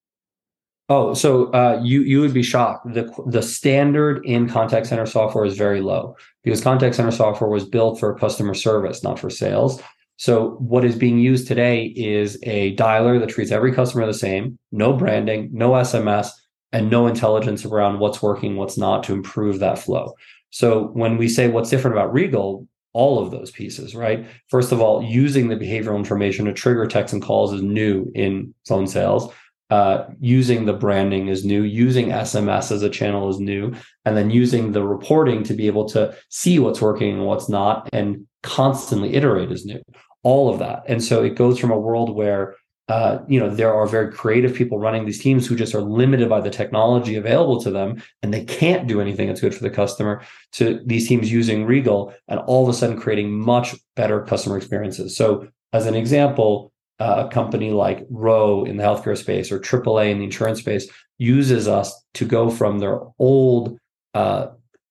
Oh, 0.88 1.14
so 1.14 1.46
uh, 1.52 1.80
you 1.82 2.02
you 2.02 2.20
would 2.20 2.34
be 2.34 2.42
shocked. 2.42 2.92
the 2.94 3.12
The 3.26 3.42
standard 3.42 4.24
in 4.24 4.48
contact 4.48 4.86
center 4.86 5.06
software 5.06 5.44
is 5.44 5.56
very 5.56 5.80
low 5.80 6.16
because 6.44 6.60
contact 6.60 6.94
center 6.94 7.10
software 7.10 7.50
was 7.50 7.64
built 7.64 7.98
for 7.98 8.16
customer 8.18 8.54
service, 8.54 9.02
not 9.02 9.18
for 9.18 9.30
sales. 9.30 9.82
So 10.18 10.50
what 10.58 10.84
is 10.84 10.94
being 10.94 11.18
used 11.18 11.48
today 11.48 11.86
is 11.96 12.38
a 12.44 12.76
dialer 12.76 13.18
that 13.18 13.30
treats 13.30 13.50
every 13.50 13.72
customer 13.72 14.06
the 14.06 14.14
same, 14.14 14.58
no 14.70 14.92
branding, 14.92 15.50
no 15.52 15.72
SMS, 15.72 16.28
and 16.72 16.90
no 16.90 17.06
intelligence 17.06 17.64
around 17.64 17.98
what's 17.98 18.22
working, 18.22 18.56
what's 18.56 18.78
not 18.78 19.02
to 19.04 19.12
improve 19.12 19.58
that 19.58 19.78
flow. 19.78 20.14
So 20.52 20.84
when 20.92 21.16
we 21.16 21.28
say 21.28 21.48
what's 21.48 21.70
different 21.70 21.96
about 21.96 22.12
Regal, 22.12 22.68
all 22.92 23.18
of 23.18 23.30
those 23.30 23.50
pieces, 23.50 23.94
right? 23.94 24.26
First 24.48 24.70
of 24.70 24.80
all, 24.80 25.02
using 25.02 25.48
the 25.48 25.56
behavioral 25.56 25.96
information 25.96 26.44
to 26.44 26.52
trigger 26.52 26.86
texts 26.86 27.14
and 27.14 27.22
calls 27.22 27.52
is 27.52 27.62
new 27.62 28.12
in 28.14 28.54
phone 28.68 28.86
sales. 28.86 29.32
Uh, 29.70 30.06
using 30.20 30.66
the 30.66 30.74
branding 30.74 31.28
is 31.28 31.46
new. 31.46 31.62
Using 31.62 32.08
SMS 32.08 32.70
as 32.70 32.82
a 32.82 32.90
channel 32.90 33.30
is 33.30 33.40
new. 33.40 33.72
And 34.04 34.14
then 34.14 34.28
using 34.28 34.72
the 34.72 34.86
reporting 34.86 35.42
to 35.44 35.54
be 35.54 35.66
able 35.66 35.86
to 35.88 36.14
see 36.28 36.58
what's 36.58 36.82
working 36.82 37.14
and 37.14 37.26
what's 37.26 37.48
not 37.48 37.88
and 37.94 38.26
constantly 38.42 39.14
iterate 39.14 39.50
is 39.50 39.64
new. 39.64 39.82
All 40.22 40.52
of 40.52 40.58
that. 40.58 40.82
And 40.86 41.02
so 41.02 41.24
it 41.24 41.34
goes 41.36 41.58
from 41.58 41.70
a 41.70 41.78
world 41.78 42.14
where 42.14 42.56
uh, 42.88 43.18
you 43.28 43.38
know 43.38 43.48
there 43.48 43.72
are 43.72 43.86
very 43.86 44.12
creative 44.12 44.54
people 44.54 44.78
running 44.78 45.04
these 45.06 45.20
teams 45.20 45.46
who 45.46 45.54
just 45.54 45.74
are 45.74 45.80
limited 45.80 46.28
by 46.28 46.40
the 46.40 46.50
technology 46.50 47.14
available 47.14 47.60
to 47.62 47.70
them 47.70 48.02
and 48.22 48.34
they 48.34 48.44
can't 48.44 48.88
do 48.88 49.00
anything 49.00 49.28
that's 49.28 49.40
good 49.40 49.54
for 49.54 49.62
the 49.62 49.70
customer 49.70 50.22
to 50.50 50.80
these 50.84 51.08
teams 51.08 51.30
using 51.30 51.64
regal 51.64 52.12
and 52.28 52.40
all 52.40 52.62
of 52.62 52.68
a 52.68 52.76
sudden 52.76 52.98
creating 52.98 53.30
much 53.30 53.74
better 53.94 54.22
customer 54.22 54.56
experiences. 54.56 55.16
So 55.16 55.48
as 55.72 55.86
an 55.86 55.94
example 55.94 56.72
uh, 56.98 57.26
a 57.26 57.32
company 57.32 57.70
like 57.70 58.06
Ro 58.10 58.64
in 58.64 58.76
the 58.76 58.84
healthcare 58.84 59.16
space 59.16 59.50
or 59.50 59.58
aaa 59.58 60.10
in 60.10 60.18
the 60.18 60.24
insurance 60.24 60.60
space 60.60 60.88
uses 61.18 61.66
us 61.66 61.94
to 62.14 62.24
go 62.24 62.50
from 62.50 62.78
their 62.78 63.00
old 63.18 63.78
uh, 64.14 64.48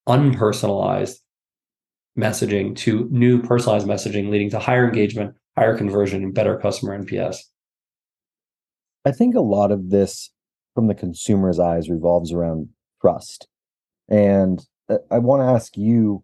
unpersonalized 0.07 1.15
messaging 2.17 2.75
to 2.75 3.07
new 3.11 3.41
personalized 3.41 3.87
messaging 3.87 4.29
leading 4.29 4.49
to 4.49 4.59
higher 4.59 4.85
engagement 4.85 5.35
higher 5.55 5.77
conversion 5.77 6.23
and 6.23 6.33
better 6.33 6.57
customer 6.57 6.97
nps 7.01 7.37
I 9.05 9.11
think 9.11 9.35
a 9.35 9.41
lot 9.41 9.71
of 9.71 9.89
this 9.89 10.31
from 10.75 10.87
the 10.87 10.95
consumer's 10.95 11.59
eyes 11.59 11.89
revolves 11.89 12.31
around 12.31 12.69
trust. 13.01 13.47
And 14.09 14.65
uh, 14.89 14.97
I 15.09 15.17
want 15.19 15.41
to 15.41 15.45
ask 15.45 15.75
you 15.77 16.23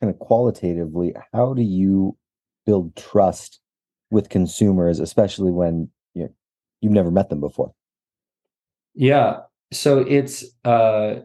kind 0.00 0.12
of 0.12 0.18
qualitatively, 0.18 1.14
how 1.32 1.54
do 1.54 1.62
you 1.62 2.16
build 2.64 2.96
trust 2.96 3.60
with 4.10 4.28
consumers, 4.28 5.00
especially 5.00 5.50
when 5.50 5.88
you 6.14 6.24
know, 6.24 6.34
you've 6.80 6.92
never 6.92 7.10
met 7.10 7.30
them 7.30 7.40
before? 7.40 7.72
Yeah. 8.94 9.40
So 9.72 10.00
it's 10.00 10.44
uh 10.64 11.16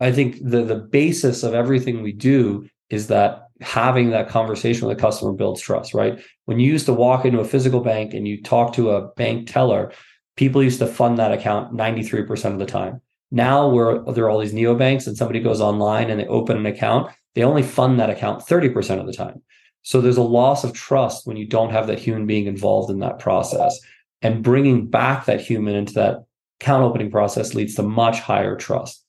I 0.00 0.12
think 0.12 0.38
the 0.42 0.62
the 0.62 0.76
basis 0.76 1.42
of 1.42 1.54
everything 1.54 2.02
we 2.02 2.12
do 2.12 2.68
is 2.88 3.06
that 3.08 3.48
having 3.60 4.10
that 4.10 4.28
conversation 4.28 4.88
with 4.88 4.98
a 4.98 5.00
customer 5.00 5.32
builds 5.32 5.60
trust, 5.60 5.94
right? 5.94 6.18
When 6.46 6.58
you 6.58 6.70
used 6.72 6.86
to 6.86 6.94
walk 6.94 7.24
into 7.24 7.40
a 7.40 7.44
physical 7.44 7.80
bank 7.80 8.14
and 8.14 8.26
you 8.26 8.42
talk 8.42 8.72
to 8.74 8.90
a 8.90 9.08
bank 9.14 9.50
teller, 9.50 9.92
people 10.40 10.62
used 10.62 10.78
to 10.78 10.86
fund 10.86 11.18
that 11.18 11.32
account 11.32 11.76
93% 11.76 12.46
of 12.46 12.58
the 12.58 12.64
time. 12.64 13.02
Now 13.30 13.68
where 13.68 13.98
there 14.14 14.24
are 14.24 14.30
all 14.30 14.38
these 14.38 14.54
neobanks 14.54 15.06
and 15.06 15.14
somebody 15.14 15.38
goes 15.38 15.60
online 15.60 16.08
and 16.08 16.18
they 16.18 16.26
open 16.28 16.56
an 16.56 16.64
account, 16.64 17.12
they 17.34 17.42
only 17.42 17.62
fund 17.62 18.00
that 18.00 18.08
account 18.08 18.40
30% 18.46 18.98
of 18.98 19.06
the 19.06 19.12
time. 19.12 19.42
So 19.82 20.00
there's 20.00 20.16
a 20.16 20.22
loss 20.22 20.64
of 20.64 20.72
trust 20.72 21.26
when 21.26 21.36
you 21.36 21.46
don't 21.46 21.72
have 21.72 21.88
that 21.88 21.98
human 21.98 22.26
being 22.26 22.46
involved 22.46 22.90
in 22.90 23.00
that 23.00 23.18
process. 23.18 23.78
And 24.22 24.42
bringing 24.42 24.88
back 24.88 25.26
that 25.26 25.42
human 25.42 25.74
into 25.74 25.92
that 25.92 26.24
account 26.58 26.84
opening 26.84 27.10
process 27.10 27.52
leads 27.52 27.74
to 27.74 27.82
much 27.82 28.20
higher 28.20 28.56
trust. 28.56 29.04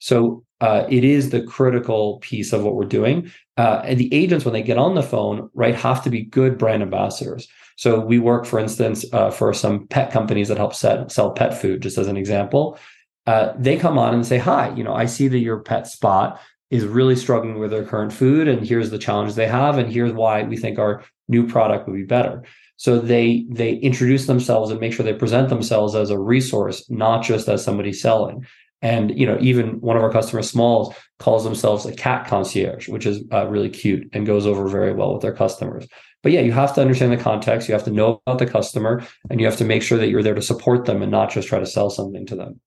So 0.00 0.45
uh, 0.60 0.86
it 0.88 1.04
is 1.04 1.30
the 1.30 1.42
critical 1.42 2.18
piece 2.18 2.52
of 2.52 2.62
what 2.64 2.74
we're 2.74 2.84
doing. 2.84 3.30
Uh, 3.56 3.82
and 3.84 3.98
the 3.98 4.12
agents, 4.12 4.44
when 4.44 4.54
they 4.54 4.62
get 4.62 4.78
on 4.78 4.94
the 4.94 5.02
phone, 5.02 5.50
right, 5.54 5.74
have 5.74 6.02
to 6.04 6.10
be 6.10 6.22
good 6.22 6.58
brand 6.58 6.82
ambassadors. 6.82 7.48
So 7.76 8.00
we 8.00 8.18
work, 8.18 8.46
for 8.46 8.58
instance, 8.58 9.04
uh, 9.12 9.30
for 9.30 9.52
some 9.52 9.86
pet 9.88 10.10
companies 10.10 10.48
that 10.48 10.56
help 10.56 10.74
set, 10.74 11.12
sell 11.12 11.30
pet 11.30 11.60
food, 11.60 11.82
just 11.82 11.98
as 11.98 12.06
an 12.06 12.16
example. 12.16 12.78
Uh, 13.26 13.52
they 13.58 13.76
come 13.76 13.98
on 13.98 14.14
and 14.14 14.24
say, 14.24 14.38
"Hi, 14.38 14.72
you 14.74 14.84
know, 14.84 14.94
I 14.94 15.06
see 15.06 15.28
that 15.28 15.38
your 15.38 15.58
pet 15.58 15.86
spot 15.86 16.40
is 16.70 16.84
really 16.84 17.16
struggling 17.16 17.58
with 17.58 17.70
their 17.70 17.84
current 17.84 18.12
food, 18.12 18.48
and 18.48 18.66
here's 18.66 18.90
the 18.90 18.98
challenges 18.98 19.36
they 19.36 19.46
have, 19.46 19.78
and 19.78 19.92
here's 19.92 20.12
why 20.12 20.42
we 20.44 20.56
think 20.56 20.78
our 20.78 21.02
new 21.28 21.46
product 21.46 21.86
would 21.86 21.96
be 21.96 22.04
better." 22.04 22.44
So 22.76 22.98
they 22.98 23.46
they 23.50 23.74
introduce 23.74 24.26
themselves 24.26 24.70
and 24.70 24.80
make 24.80 24.92
sure 24.92 25.04
they 25.04 25.14
present 25.14 25.48
themselves 25.48 25.94
as 25.94 26.10
a 26.10 26.18
resource, 26.18 26.88
not 26.88 27.24
just 27.24 27.48
as 27.48 27.64
somebody 27.64 27.92
selling. 27.92 28.46
And 28.82 29.18
you 29.18 29.26
know, 29.26 29.38
even 29.40 29.80
one 29.80 29.96
of 29.96 30.02
our 30.02 30.12
customers, 30.12 30.50
Smalls, 30.50 30.94
calls 31.18 31.44
themselves 31.44 31.86
a 31.86 31.94
cat 31.94 32.26
concierge, 32.26 32.88
which 32.88 33.06
is 33.06 33.22
uh, 33.32 33.46
really 33.46 33.70
cute 33.70 34.08
and 34.12 34.26
goes 34.26 34.46
over 34.46 34.68
very 34.68 34.92
well 34.92 35.12
with 35.12 35.22
their 35.22 35.34
customers. 35.34 35.86
But 36.22 36.32
yeah, 36.32 36.40
you 36.40 36.52
have 36.52 36.74
to 36.74 36.80
understand 36.80 37.12
the 37.12 37.16
context. 37.16 37.68
You 37.68 37.74
have 37.74 37.84
to 37.84 37.90
know 37.90 38.20
about 38.26 38.38
the 38.38 38.46
customer, 38.46 39.04
and 39.30 39.40
you 39.40 39.46
have 39.46 39.56
to 39.58 39.64
make 39.64 39.82
sure 39.82 39.98
that 39.98 40.08
you're 40.08 40.22
there 40.22 40.34
to 40.34 40.42
support 40.42 40.84
them 40.84 41.02
and 41.02 41.10
not 41.10 41.30
just 41.30 41.48
try 41.48 41.58
to 41.58 41.66
sell 41.66 41.88
something 41.88 42.26
to 42.26 42.36
them. 42.36 42.60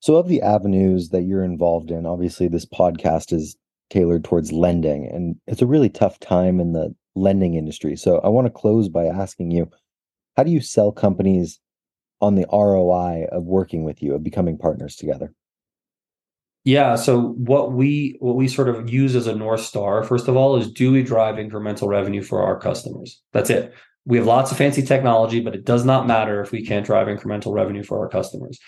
So, 0.00 0.16
of 0.16 0.28
the 0.28 0.40
avenues 0.40 1.10
that 1.10 1.22
you're 1.22 1.44
involved 1.44 1.90
in, 1.90 2.06
obviously, 2.06 2.48
this 2.48 2.64
podcast 2.64 3.32
is 3.32 3.56
tailored 3.90 4.24
towards 4.24 4.52
lending, 4.52 5.06
and 5.06 5.36
it's 5.46 5.62
a 5.62 5.66
really 5.66 5.90
tough 5.90 6.18
time 6.20 6.60
in 6.60 6.72
the 6.72 6.94
lending 7.14 7.54
industry. 7.54 7.96
So, 7.96 8.18
I 8.18 8.28
want 8.28 8.46
to 8.46 8.50
close 8.50 8.88
by 8.88 9.06
asking 9.06 9.50
you 9.50 9.68
how 10.36 10.44
do 10.44 10.50
you 10.50 10.60
sell 10.60 10.92
companies 10.92 11.60
on 12.20 12.34
the 12.34 12.46
ROI 12.52 13.26
of 13.32 13.44
working 13.44 13.84
with 13.84 14.02
you, 14.02 14.14
of 14.14 14.22
becoming 14.22 14.58
partners 14.58 14.96
together? 14.96 15.32
Yeah. 16.64 16.96
So 16.96 17.20
what 17.20 17.72
we 17.72 18.16
what 18.20 18.36
we 18.36 18.46
sort 18.46 18.68
of 18.68 18.90
use 18.90 19.16
as 19.16 19.26
a 19.26 19.34
north 19.34 19.62
star, 19.62 20.02
first 20.04 20.28
of 20.28 20.36
all, 20.36 20.56
is 20.56 20.70
do 20.70 20.92
we 20.92 21.02
drive 21.02 21.36
incremental 21.36 21.88
revenue 21.88 22.22
for 22.22 22.42
our 22.42 22.58
customers? 22.58 23.22
That's 23.32 23.48
it. 23.48 23.74
We 24.04 24.18
have 24.18 24.26
lots 24.26 24.50
of 24.50 24.58
fancy 24.58 24.82
technology, 24.82 25.40
but 25.40 25.54
it 25.54 25.64
does 25.64 25.84
not 25.84 26.06
matter 26.06 26.42
if 26.42 26.52
we 26.52 26.64
can't 26.64 26.84
drive 26.84 27.06
incremental 27.06 27.54
revenue 27.54 27.82
for 27.82 27.98
our 27.98 28.08
customers. 28.08 28.58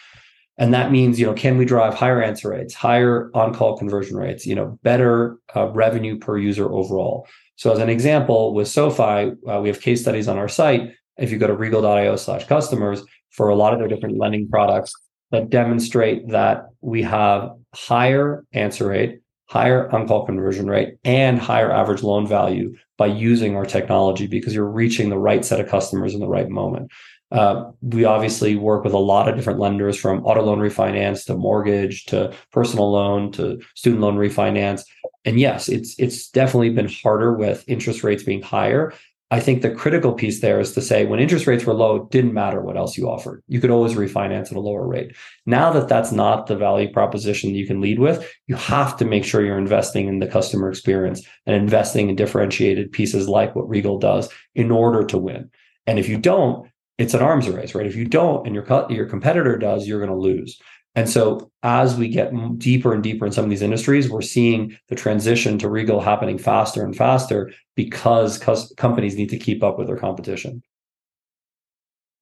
And 0.58 0.72
that 0.74 0.92
means, 0.92 1.18
you 1.18 1.26
know, 1.26 1.32
can 1.32 1.56
we 1.56 1.64
drive 1.64 1.94
higher 1.94 2.22
answer 2.22 2.50
rates, 2.50 2.74
higher 2.74 3.30
on-call 3.34 3.78
conversion 3.78 4.16
rates, 4.16 4.46
you 4.46 4.54
know, 4.54 4.78
better 4.82 5.38
uh, 5.56 5.68
revenue 5.68 6.18
per 6.18 6.36
user 6.36 6.70
overall. 6.70 7.26
So 7.56 7.72
as 7.72 7.78
an 7.78 7.88
example, 7.88 8.54
with 8.54 8.68
SoFi, 8.68 9.32
uh, 9.48 9.60
we 9.60 9.68
have 9.68 9.80
case 9.80 10.02
studies 10.02 10.28
on 10.28 10.36
our 10.36 10.48
site. 10.48 10.92
If 11.18 11.30
you 11.30 11.38
go 11.38 11.46
to 11.46 11.54
regal.io 11.54 12.16
slash 12.16 12.46
customers, 12.46 13.02
for 13.32 13.48
a 13.48 13.54
lot 13.56 13.72
of 13.72 13.78
their 13.78 13.88
different 13.88 14.18
lending 14.18 14.48
products 14.48 14.94
that 15.30 15.50
demonstrate 15.50 16.28
that 16.28 16.66
we 16.80 17.02
have 17.02 17.50
higher 17.74 18.44
answer 18.52 18.88
rate, 18.88 19.20
higher 19.48 19.90
on-call 19.90 20.26
conversion 20.26 20.68
rate, 20.68 20.94
and 21.04 21.38
higher 21.38 21.72
average 21.72 22.02
loan 22.02 22.26
value 22.26 22.74
by 22.98 23.06
using 23.06 23.56
our 23.56 23.64
technology 23.64 24.26
because 24.26 24.54
you're 24.54 24.64
reaching 24.64 25.08
the 25.08 25.18
right 25.18 25.44
set 25.44 25.58
of 25.58 25.68
customers 25.68 26.14
in 26.14 26.20
the 26.20 26.28
right 26.28 26.48
moment. 26.48 26.90
Uh, 27.32 27.70
we 27.80 28.04
obviously 28.04 28.56
work 28.56 28.84
with 28.84 28.92
a 28.92 28.98
lot 28.98 29.26
of 29.26 29.34
different 29.34 29.58
lenders 29.58 29.96
from 29.96 30.22
auto 30.26 30.42
loan 30.42 30.58
refinance 30.58 31.24
to 31.24 31.34
mortgage 31.34 32.04
to 32.04 32.30
personal 32.52 32.92
loan 32.92 33.32
to 33.32 33.58
student 33.74 34.02
loan 34.02 34.16
refinance. 34.16 34.84
And 35.24 35.40
yes, 35.40 35.70
it's 35.70 35.98
it's 35.98 36.28
definitely 36.28 36.70
been 36.70 36.90
harder 36.90 37.32
with 37.32 37.64
interest 37.66 38.04
rates 38.04 38.22
being 38.22 38.42
higher. 38.42 38.92
I 39.32 39.40
think 39.40 39.62
the 39.62 39.74
critical 39.74 40.12
piece 40.12 40.42
there 40.42 40.60
is 40.60 40.72
to 40.72 40.82
say 40.82 41.06
when 41.06 41.18
interest 41.18 41.46
rates 41.46 41.64
were 41.64 41.72
low, 41.72 41.96
it 41.96 42.10
didn't 42.10 42.34
matter 42.34 42.60
what 42.60 42.76
else 42.76 42.98
you 42.98 43.08
offered. 43.08 43.42
You 43.48 43.62
could 43.62 43.70
always 43.70 43.94
refinance 43.94 44.50
at 44.50 44.58
a 44.58 44.60
lower 44.60 44.86
rate. 44.86 45.16
Now 45.46 45.72
that 45.72 45.88
that's 45.88 46.12
not 46.12 46.48
the 46.48 46.54
value 46.54 46.92
proposition 46.92 47.50
that 47.50 47.58
you 47.58 47.66
can 47.66 47.80
lead 47.80 47.98
with, 47.98 48.30
you 48.46 48.56
have 48.56 48.94
to 48.98 49.06
make 49.06 49.24
sure 49.24 49.42
you're 49.42 49.56
investing 49.56 50.06
in 50.06 50.18
the 50.18 50.26
customer 50.26 50.68
experience 50.68 51.26
and 51.46 51.56
investing 51.56 52.10
in 52.10 52.14
differentiated 52.14 52.92
pieces 52.92 53.26
like 53.26 53.56
what 53.56 53.70
Regal 53.70 53.98
does 53.98 54.28
in 54.54 54.70
order 54.70 55.02
to 55.06 55.16
win. 55.16 55.50
And 55.86 55.98
if 55.98 56.10
you 56.10 56.18
don't, 56.18 56.68
it's 56.98 57.14
an 57.14 57.22
arms 57.22 57.48
race, 57.48 57.74
right? 57.74 57.86
If 57.86 57.96
you 57.96 58.04
don't 58.04 58.46
and 58.46 58.54
your 58.54 58.66
your 58.90 59.06
competitor 59.06 59.56
does, 59.56 59.88
you're 59.88 60.04
going 60.06 60.12
to 60.12 60.14
lose. 60.16 60.60
And 60.94 61.08
so, 61.08 61.50
as 61.62 61.96
we 61.96 62.08
get 62.08 62.32
deeper 62.58 62.92
and 62.92 63.02
deeper 63.02 63.24
in 63.24 63.32
some 63.32 63.44
of 63.44 63.50
these 63.50 63.62
industries, 63.62 64.10
we're 64.10 64.20
seeing 64.20 64.76
the 64.88 64.94
transition 64.94 65.58
to 65.58 65.70
Regal 65.70 66.00
happening 66.00 66.36
faster 66.36 66.84
and 66.84 66.94
faster 66.94 67.50
because 67.76 68.38
companies 68.76 69.16
need 69.16 69.30
to 69.30 69.38
keep 69.38 69.62
up 69.62 69.78
with 69.78 69.86
their 69.86 69.96
competition. 69.96 70.62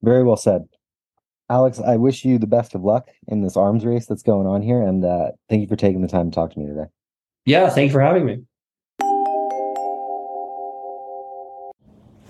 Very 0.02 0.22
well 0.22 0.36
said. 0.36 0.68
Alex, 1.50 1.80
I 1.80 1.96
wish 1.96 2.24
you 2.24 2.38
the 2.38 2.46
best 2.46 2.76
of 2.76 2.84
luck 2.84 3.08
in 3.26 3.42
this 3.42 3.56
arms 3.56 3.84
race 3.84 4.06
that's 4.06 4.22
going 4.22 4.46
on 4.46 4.62
here. 4.62 4.80
And 4.80 5.04
uh, 5.04 5.32
thank 5.48 5.62
you 5.62 5.66
for 5.66 5.74
taking 5.74 6.00
the 6.00 6.08
time 6.08 6.30
to 6.30 6.34
talk 6.34 6.52
to 6.52 6.58
me 6.58 6.66
today. 6.66 6.86
Yeah, 7.44 7.68
thank 7.70 7.88
you 7.88 7.92
for 7.92 8.00
having 8.00 8.24
me. 8.24 8.44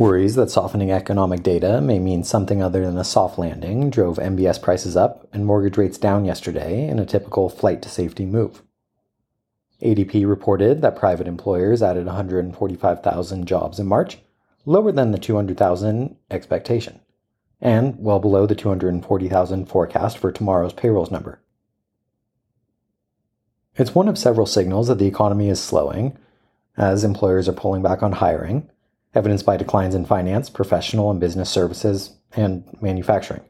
Worries 0.01 0.35
that 0.37 0.51
softening 0.51 0.91
economic 0.91 1.43
data 1.43 1.79
may 1.83 1.99
mean 1.99 2.25
something 2.25 2.63
other 2.63 2.87
than 2.87 2.97
a 2.97 3.05
soft 3.05 3.39
landing 3.39 3.91
drove 3.91 4.17
MBS 4.17 4.63
prices 4.63 4.97
up 4.97 5.29
and 5.31 5.45
mortgage 5.45 5.77
rates 5.77 5.99
down 5.99 6.25
yesterday 6.25 6.89
in 6.89 6.99
a 6.99 7.05
typical 7.05 7.51
flight 7.51 7.83
to 7.83 7.91
safety 7.91 8.25
move. 8.25 8.63
ADP 9.83 10.27
reported 10.27 10.81
that 10.81 10.97
private 10.97 11.29
employers 11.29 11.83
added 11.83 12.07
145,000 12.07 13.47
jobs 13.47 13.79
in 13.79 13.87
March, 13.87 14.17
lower 14.65 14.91
than 14.91 15.11
the 15.11 15.19
200,000 15.19 16.17
expectation, 16.31 17.01
and 17.61 17.95
well 17.99 18.21
below 18.21 18.47
the 18.47 18.55
240,000 18.55 19.67
forecast 19.67 20.17
for 20.17 20.33
tomorrow's 20.33 20.73
payrolls 20.73 21.11
number. 21.11 21.43
It's 23.77 23.95
one 23.95 24.09
of 24.09 24.17
several 24.17 24.47
signals 24.47 24.89
that 24.89 24.99
the 24.99 25.07
economy 25.07 25.51
is 25.51 25.61
slowing, 25.63 26.17
as 26.79 27.05
employers 27.05 27.51
are 27.51 27.53
pulling 27.53 27.83
back 27.83 28.03
on 28.03 28.13
hiring 28.13 28.71
evidenced 29.15 29.47
by 29.47 29.57
declines 29.57 29.95
in 29.95 30.05
finance, 30.05 30.49
professional 30.49 31.11
and 31.11 31.21
business 31.21 31.51
services, 31.51 32.17
and 32.37 32.65
manufacturing. 32.81 33.43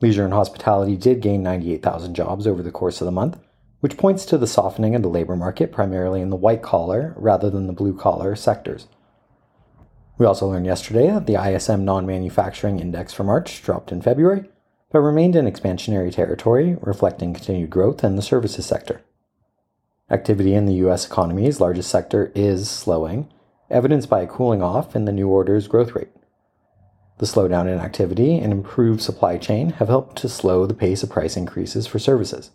Leisure 0.00 0.24
and 0.24 0.34
hospitality 0.34 0.96
did 0.96 1.22
gain 1.22 1.42
98,000 1.42 2.14
jobs 2.14 2.46
over 2.46 2.62
the 2.62 2.70
course 2.70 3.00
of 3.00 3.06
the 3.06 3.12
month, 3.12 3.38
which 3.80 3.96
points 3.96 4.26
to 4.26 4.36
the 4.36 4.46
softening 4.46 4.94
of 4.94 5.02
the 5.02 5.08
labor 5.08 5.36
market 5.36 5.72
primarily 5.72 6.20
in 6.20 6.30
the 6.30 6.36
white 6.36 6.62
collar 6.62 7.14
rather 7.16 7.48
than 7.48 7.66
the 7.66 7.72
blue 7.72 7.96
collar 7.96 8.34
sectors. 8.36 8.86
We 10.16 10.26
also 10.26 10.46
learned 10.46 10.66
yesterday 10.66 11.08
that 11.08 11.26
the 11.26 11.42
ISM 11.42 11.84
non 11.84 12.06
manufacturing 12.06 12.78
index 12.78 13.12
for 13.12 13.24
March 13.24 13.62
dropped 13.62 13.92
in 13.92 14.00
February, 14.00 14.48
but 14.92 15.00
remained 15.00 15.34
in 15.34 15.46
expansionary 15.46 16.12
territory, 16.12 16.76
reflecting 16.80 17.34
continued 17.34 17.70
growth 17.70 18.04
in 18.04 18.16
the 18.16 18.22
services 18.22 18.64
sector. 18.64 19.00
Activity 20.10 20.54
in 20.54 20.66
the 20.66 20.74
U.S. 20.74 21.06
economy's 21.06 21.60
largest 21.60 21.90
sector 21.90 22.30
is 22.34 22.70
slowing, 22.70 23.28
evidenced 23.70 24.08
by 24.08 24.22
a 24.22 24.26
cooling 24.26 24.62
off 24.62 24.94
in 24.94 25.04
the 25.04 25.12
new 25.12 25.28
orders 25.28 25.68
growth 25.68 25.94
rate. 25.94 26.10
The 27.18 27.26
slowdown 27.26 27.66
in 27.72 27.78
activity 27.78 28.38
and 28.38 28.52
improved 28.52 29.00
supply 29.00 29.38
chain 29.38 29.70
have 29.70 29.88
helped 29.88 30.16
to 30.16 30.28
slow 30.28 30.66
the 30.66 30.74
pace 30.74 31.02
of 31.02 31.10
price 31.10 31.36
increases 31.36 31.86
for 31.86 31.98
services. 31.98 32.50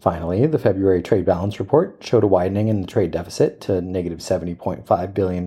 Finally, 0.00 0.46
the 0.46 0.58
February 0.58 1.02
trade 1.02 1.24
balance 1.24 1.58
report 1.58 1.96
showed 2.00 2.22
a 2.22 2.28
widening 2.28 2.68
in 2.68 2.80
the 2.80 2.86
trade 2.86 3.10
deficit 3.10 3.60
to 3.60 3.80
negative 3.80 4.20
$70.5 4.20 5.14
billion 5.14 5.44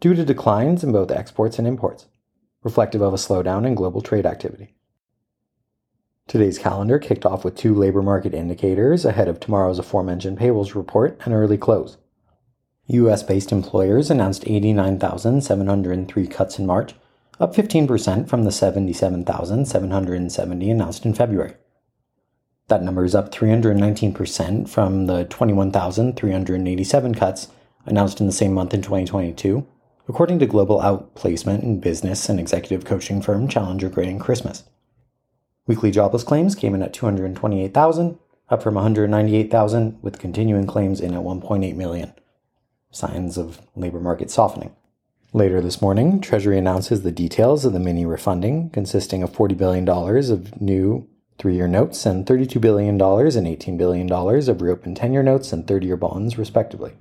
due 0.00 0.14
to 0.14 0.24
declines 0.24 0.84
in 0.84 0.92
both 0.92 1.10
exports 1.10 1.58
and 1.58 1.66
imports, 1.66 2.06
reflective 2.62 3.00
of 3.00 3.12
a 3.12 3.16
slowdown 3.16 3.66
in 3.66 3.74
global 3.74 4.00
trade 4.00 4.24
activity. 4.24 4.74
Today's 6.28 6.58
calendar 6.58 7.00
kicked 7.00 7.26
off 7.26 7.44
with 7.44 7.56
two 7.56 7.74
labor 7.74 8.02
market 8.02 8.34
indicators 8.34 9.04
ahead 9.04 9.26
of 9.26 9.40
tomorrow's 9.40 9.78
aforementioned 9.80 10.38
payables 10.38 10.74
report 10.76 11.18
and 11.24 11.34
early 11.34 11.58
close. 11.58 11.96
US 12.88 13.22
based 13.22 13.52
employers 13.52 14.10
announced 14.10 14.42
89,703 14.46 16.26
cuts 16.26 16.58
in 16.58 16.66
March, 16.66 16.94
up 17.38 17.54
15% 17.54 18.28
from 18.28 18.44
the 18.44 18.50
77,770 18.50 20.70
announced 20.70 21.04
in 21.04 21.12
February. 21.14 21.54
That 22.68 22.82
number 22.82 23.04
is 23.04 23.14
up 23.14 23.30
319% 23.30 24.68
from 24.68 25.06
the 25.06 25.26
21,387 25.26 27.14
cuts 27.14 27.48
announced 27.86 28.20
in 28.20 28.26
the 28.26 28.32
same 28.32 28.54
month 28.54 28.74
in 28.74 28.82
2022, 28.82 29.66
according 30.08 30.38
to 30.38 30.46
global 30.46 30.80
outplacement 30.80 31.62
and 31.62 31.80
business 31.80 32.28
and 32.28 32.40
executive 32.40 32.84
coaching 32.84 33.22
firm 33.22 33.48
Challenger 33.48 33.88
Gray 33.88 34.16
& 34.18 34.20
Christmas. 34.20 34.64
Weekly 35.66 35.90
jobless 35.90 36.24
claims 36.24 36.54
came 36.54 36.74
in 36.74 36.82
at 36.82 36.94
228,000, 36.94 38.18
up 38.48 38.62
from 38.62 38.74
198,000, 38.74 39.98
with 40.02 40.18
continuing 40.18 40.66
claims 40.66 41.00
in 41.00 41.12
at 41.12 41.20
1.8 41.20 41.76
million. 41.76 42.14
Signs 42.90 43.36
of 43.36 43.60
labor 43.76 44.00
market 44.00 44.30
softening. 44.30 44.74
Later 45.34 45.60
this 45.60 45.82
morning, 45.82 46.20
Treasury 46.20 46.56
announces 46.56 47.02
the 47.02 47.12
details 47.12 47.66
of 47.66 47.74
the 47.74 47.78
mini 47.78 48.06
refunding, 48.06 48.70
consisting 48.70 49.22
of 49.22 49.30
$40 49.30 49.58
billion 49.58 49.88
of 49.88 50.60
new 50.60 51.06
three 51.38 51.54
year 51.54 51.68
notes 51.68 52.06
and 52.06 52.26
$32 52.26 52.60
billion 52.60 52.94
and 52.94 53.00
$18 53.00 53.78
billion 53.78 54.10
of 54.10 54.62
reopened 54.62 54.96
10 54.96 55.12
year 55.12 55.22
notes 55.22 55.52
and 55.52 55.66
30 55.66 55.86
year 55.86 55.96
bonds, 55.96 56.38
respectively. 56.38 56.94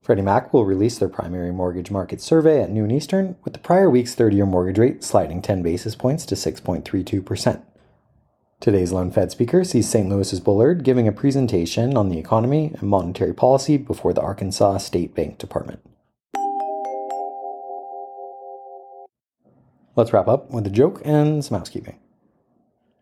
Freddie 0.00 0.22
Mac 0.22 0.52
will 0.52 0.64
release 0.64 0.98
their 0.98 1.08
primary 1.08 1.50
mortgage 1.50 1.90
market 1.90 2.20
survey 2.20 2.62
at 2.62 2.70
noon 2.70 2.90
Eastern, 2.90 3.36
with 3.42 3.52
the 3.54 3.58
prior 3.58 3.90
week's 3.90 4.14
30 4.14 4.36
year 4.36 4.46
mortgage 4.46 4.78
rate 4.78 5.02
sliding 5.02 5.42
10 5.42 5.62
basis 5.62 5.96
points 5.96 6.24
to 6.26 6.34
6.32%. 6.34 7.62
Today's 8.60 8.92
Lone 8.92 9.10
Fed 9.10 9.30
speaker 9.30 9.62
sees 9.62 9.88
St. 9.88 10.08
Louis's 10.08 10.40
Bullard 10.40 10.84
giving 10.84 11.06
a 11.06 11.12
presentation 11.12 11.96
on 11.96 12.08
the 12.08 12.18
economy 12.18 12.72
and 12.72 12.82
monetary 12.82 13.34
policy 13.34 13.76
before 13.76 14.14
the 14.14 14.22
Arkansas 14.22 14.78
State 14.78 15.14
Bank 15.14 15.36
Department. 15.38 15.80
Let's 19.96 20.12
wrap 20.12 20.28
up 20.28 20.50
with 20.50 20.66
a 20.66 20.70
joke 20.70 21.02
and 21.04 21.44
some 21.44 21.58
housekeeping. 21.58 21.98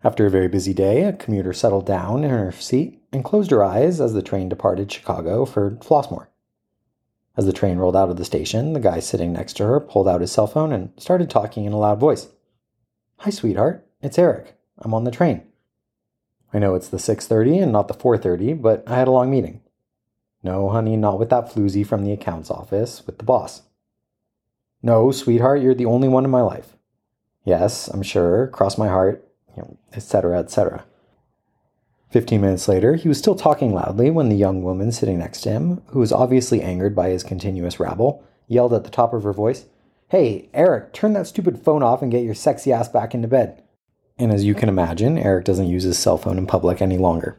After 0.02 0.26
a 0.26 0.30
very 0.30 0.48
busy 0.48 0.74
day, 0.74 1.04
a 1.04 1.12
commuter 1.12 1.52
settled 1.52 1.86
down 1.86 2.24
in 2.24 2.30
her 2.30 2.50
seat 2.50 3.00
and 3.12 3.24
closed 3.24 3.52
her 3.52 3.62
eyes 3.62 4.00
as 4.00 4.14
the 4.14 4.22
train 4.22 4.48
departed 4.48 4.90
Chicago 4.90 5.44
for 5.44 5.70
Flossmoor. 5.76 6.26
As 7.36 7.46
the 7.46 7.52
train 7.52 7.78
rolled 7.78 7.96
out 7.96 8.10
of 8.10 8.16
the 8.16 8.24
station, 8.24 8.72
the 8.72 8.80
guy 8.80 8.98
sitting 8.98 9.32
next 9.32 9.54
to 9.54 9.64
her 9.64 9.78
pulled 9.78 10.08
out 10.08 10.20
his 10.20 10.32
cell 10.32 10.48
phone 10.48 10.72
and 10.72 10.92
started 10.98 11.30
talking 11.30 11.66
in 11.66 11.72
a 11.72 11.78
loud 11.78 12.00
voice. 12.00 12.28
Hi, 13.18 13.30
sweetheart. 13.30 13.86
It's 14.02 14.18
Eric. 14.18 14.58
I'm 14.82 14.94
on 14.94 15.04
the 15.04 15.10
train. 15.10 15.42
I 16.52 16.58
know 16.58 16.74
it's 16.74 16.88
the 16.88 16.98
6:30 16.98 17.62
and 17.62 17.72
not 17.72 17.88
the 17.88 17.94
4:30, 17.94 18.52
but 18.52 18.84
I 18.86 18.96
had 18.96 19.08
a 19.08 19.12
long 19.12 19.30
meeting. 19.30 19.60
No, 20.42 20.68
honey, 20.68 20.96
not 20.96 21.18
with 21.18 21.30
that 21.30 21.48
floozy 21.48 21.86
from 21.86 22.04
the 22.04 22.12
accounts 22.12 22.50
office, 22.50 23.06
with 23.06 23.18
the 23.18 23.24
boss. 23.24 23.62
No, 24.82 25.12
sweetheart, 25.12 25.62
you're 25.62 25.74
the 25.74 25.86
only 25.86 26.08
one 26.08 26.24
in 26.24 26.30
my 26.30 26.42
life. 26.42 26.76
Yes, 27.44 27.88
I'm 27.88 28.02
sure, 28.02 28.48
cross 28.48 28.76
my 28.76 28.88
heart, 28.88 29.26
you 29.56 29.62
know, 29.62 29.76
etc., 29.94 30.40
etc. 30.40 30.84
Fifteen 32.10 32.40
minutes 32.40 32.68
later, 32.68 32.96
he 32.96 33.08
was 33.08 33.18
still 33.18 33.36
talking 33.36 33.72
loudly 33.72 34.10
when 34.10 34.28
the 34.28 34.36
young 34.36 34.62
woman 34.62 34.92
sitting 34.92 35.18
next 35.18 35.40
to 35.42 35.50
him, 35.50 35.82
who 35.86 36.00
was 36.00 36.12
obviously 36.12 36.60
angered 36.60 36.94
by 36.94 37.08
his 37.08 37.22
continuous 37.22 37.80
rabble, 37.80 38.22
yelled 38.48 38.74
at 38.74 38.84
the 38.84 38.90
top 38.90 39.14
of 39.14 39.22
her 39.22 39.32
voice, 39.32 39.64
Hey, 40.08 40.50
Eric, 40.52 40.92
turn 40.92 41.14
that 41.14 41.26
stupid 41.26 41.58
phone 41.58 41.82
off 41.82 42.02
and 42.02 42.12
get 42.12 42.24
your 42.24 42.34
sexy 42.34 42.70
ass 42.70 42.86
back 42.86 43.14
into 43.14 43.28
bed. 43.28 43.61
And 44.18 44.32
as 44.32 44.44
you 44.44 44.54
can 44.54 44.68
imagine, 44.68 45.18
Eric 45.18 45.44
doesn't 45.44 45.68
use 45.68 45.84
his 45.84 45.98
cell 45.98 46.18
phone 46.18 46.38
in 46.38 46.46
public 46.46 46.80
any 46.80 46.98
longer. 46.98 47.38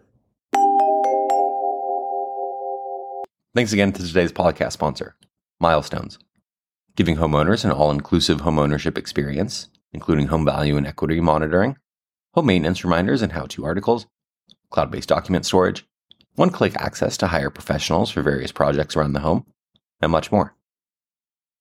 Thanks 3.55 3.71
again 3.71 3.93
to 3.93 4.05
today's 4.05 4.31
podcast 4.31 4.71
sponsor, 4.71 5.15
Milestones, 5.59 6.17
giving 6.95 7.17
homeowners 7.17 7.63
an 7.63 7.71
all 7.71 7.91
inclusive 7.91 8.39
homeownership 8.39 8.97
experience, 8.97 9.69
including 9.91 10.27
home 10.27 10.43
value 10.43 10.75
and 10.75 10.87
equity 10.87 11.21
monitoring, 11.21 11.77
home 12.33 12.47
maintenance 12.47 12.83
reminders 12.83 13.21
and 13.21 13.33
how 13.33 13.45
to 13.45 13.63
articles 13.63 14.07
cloud 14.73 14.91
based 14.91 15.07
document 15.07 15.45
storage, 15.45 15.85
one 16.35 16.49
click 16.49 16.75
access 16.75 17.15
to 17.17 17.27
hire 17.27 17.49
professionals 17.49 18.09
for 18.09 18.21
various 18.21 18.51
projects 18.51 18.95
around 18.95 19.13
the 19.13 19.19
home, 19.19 19.45
and 20.01 20.11
much 20.11 20.31
more. 20.31 20.55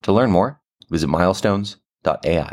To 0.02 0.12
learn 0.12 0.32
more, 0.32 0.60
visit 0.90 1.08
milestones.ai. 1.08 2.52